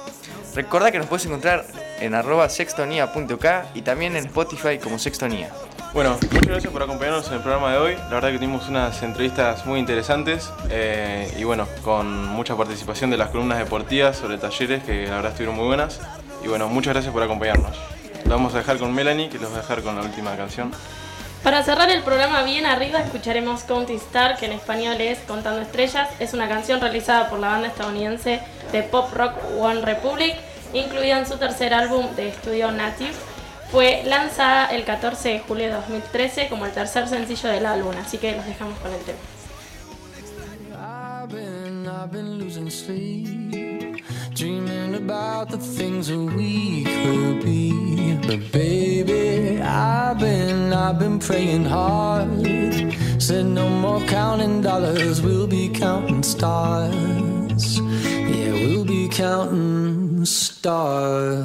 Recordá 0.54 0.90
que 0.90 0.98
nos 0.98 1.06
puedes 1.06 1.24
encontrar 1.24 1.64
en 2.00 2.14
arroba 2.14 2.48
sextonía.k 2.48 3.66
y 3.74 3.82
también 3.82 4.16
en 4.16 4.26
Spotify 4.26 4.78
como 4.78 4.98
Sextonía. 4.98 5.50
Bueno, 5.92 6.18
muchas 6.20 6.46
gracias 6.46 6.72
por 6.72 6.82
acompañarnos 6.82 7.28
en 7.28 7.34
el 7.34 7.40
programa 7.40 7.72
de 7.72 7.78
hoy. 7.78 7.94
La 7.94 8.14
verdad 8.14 8.32
que 8.32 8.38
tuvimos 8.38 8.68
unas 8.68 9.00
entrevistas 9.02 9.64
muy 9.64 9.78
interesantes 9.78 10.50
eh, 10.68 11.32
y 11.38 11.44
bueno, 11.44 11.68
con 11.82 12.26
mucha 12.28 12.56
participación 12.56 13.10
de 13.10 13.16
las 13.16 13.28
columnas 13.28 13.58
deportivas 13.58 14.16
sobre 14.16 14.38
talleres 14.38 14.82
que 14.82 15.06
la 15.06 15.16
verdad 15.16 15.30
estuvieron 15.30 15.56
muy 15.56 15.66
buenas. 15.66 16.00
Y 16.42 16.48
bueno, 16.48 16.68
muchas 16.68 16.94
gracias 16.94 17.12
por 17.12 17.22
acompañarnos. 17.22 17.76
Lo 18.24 18.30
vamos 18.30 18.54
a 18.54 18.58
dejar 18.58 18.78
con 18.78 18.92
Melanie, 18.92 19.28
que 19.28 19.38
los 19.38 19.52
va 19.52 19.58
a 19.58 19.60
dejar 19.60 19.82
con 19.82 19.94
la 19.94 20.02
última 20.02 20.36
canción. 20.36 20.72
Para 21.44 21.62
cerrar 21.62 21.90
el 21.90 22.02
programa 22.02 22.42
bien 22.42 22.64
arriba 22.64 23.00
escucharemos 23.00 23.64
Counting 23.64 23.98
Star, 23.98 24.38
que 24.38 24.46
en 24.46 24.52
español 24.52 24.98
es 25.00 25.18
Contando 25.20 25.60
Estrellas. 25.60 26.08
Es 26.18 26.32
una 26.32 26.48
canción 26.48 26.80
realizada 26.80 27.28
por 27.28 27.38
la 27.38 27.48
banda 27.48 27.68
estadounidense 27.68 28.40
de 28.72 28.82
pop 28.82 29.12
rock 29.12 29.34
One 29.60 29.82
Republic, 29.82 30.34
incluida 30.74 31.18
en 31.18 31.26
su 31.26 31.36
tercer 31.36 31.72
álbum 31.72 32.14
de 32.16 32.28
estudio 32.28 32.70
Native. 32.70 33.14
Fue 33.70 34.02
lanzada 34.04 34.66
el 34.66 34.84
14 34.84 35.28
de 35.30 35.38
julio 35.40 35.66
de 35.66 35.72
2013 35.72 36.48
como 36.48 36.66
el 36.66 36.72
tercer 36.72 37.08
sencillo 37.08 37.48
del 37.48 37.66
álbum, 37.66 37.94
así 37.96 38.18
que 38.18 38.36
los 38.36 38.44
dejamos 38.44 38.78
con 38.78 38.92
el 38.92 39.00
tema. 39.00 39.18
I've 42.04 42.12
been, 42.12 42.38
losing 42.38 42.68
sleep, 42.68 44.04
dreaming 44.34 44.94
about 44.94 45.48
the 45.48 45.56
things 45.56 46.08
that 46.08 46.18
we 46.18 46.84
could 46.84 47.42
be. 47.42 48.14
But 48.26 48.52
baby, 48.52 49.60
I've 49.62 50.18
been, 50.18 50.72
I've 50.74 50.98
been 50.98 51.18
praying 51.18 51.64
hard. 51.64 52.28
Said 53.18 53.46
no 53.46 53.70
more 53.70 54.00
counting 54.06 54.60
dollars, 54.60 55.22
we'll 55.22 55.46
be 55.46 55.70
counting 55.70 56.22
stars. 56.22 57.80
Yeah, 57.80 58.52
we'll 58.52 58.84
be 58.84 59.08
counting 59.08 60.03
stars. 60.24 61.44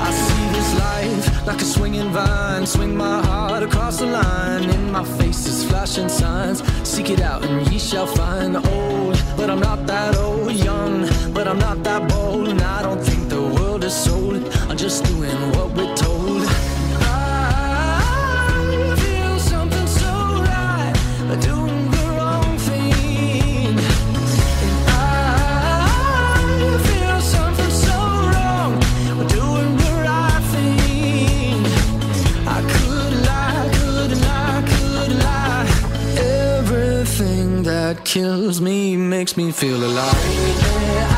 I 0.00 0.10
see 0.10 0.48
this 0.52 0.78
life 0.78 1.46
like 1.46 1.60
a 1.60 1.64
swinging 1.64 2.10
vine. 2.10 2.66
Swing 2.66 2.96
my 2.96 3.22
heart 3.22 3.62
across 3.62 3.98
the 3.98 4.06
line. 4.06 4.68
In 4.70 4.92
my 4.92 5.04
face 5.04 5.46
is 5.46 5.64
flashing 5.64 6.08
signs. 6.08 6.62
Seek 6.88 7.10
it 7.10 7.20
out 7.20 7.44
and 7.44 7.66
ye 7.72 7.78
shall 7.78 8.06
find. 8.06 8.56
Old, 8.56 9.22
but 9.36 9.48
I'm 9.50 9.60
not 9.60 9.86
that 9.86 10.16
old. 10.16 10.52
Young, 10.52 11.08
but 11.32 11.46
I'm 11.46 11.58
not 11.58 11.82
that 11.84 12.08
bold. 12.08 12.48
And 12.48 12.60
I 12.60 12.82
don't 12.82 13.00
think 13.00 13.17
is 13.88 13.94
sold. 13.94 14.42
I'm 14.68 14.76
just 14.76 15.04
doing 15.04 15.38
what 15.52 15.68
we're 15.76 15.94
told. 15.96 16.42
I 17.00 17.94
feel 19.02 19.38
something 19.38 19.86
so 19.86 20.12
right. 20.52 20.94
Doing 21.40 21.90
the 21.96 22.04
wrong 22.16 22.58
thing. 22.68 23.78
I 24.88 24.92
feel 26.88 27.18
something 27.36 27.72
so 27.86 27.98
wrong. 28.32 28.72
Doing 29.38 29.72
the 29.84 29.92
right 30.08 30.44
thing. 30.54 31.58
I 32.56 32.58
could 32.72 33.14
lie, 33.28 33.68
could 33.78 34.12
lie, 34.26 34.62
could 34.72 35.12
lie. 35.26 35.68
Everything 36.58 37.62
that 37.62 37.94
kills 38.04 38.60
me 38.60 38.96
makes 38.98 39.34
me 39.36 39.50
feel 39.50 39.82
alive. 39.82 41.17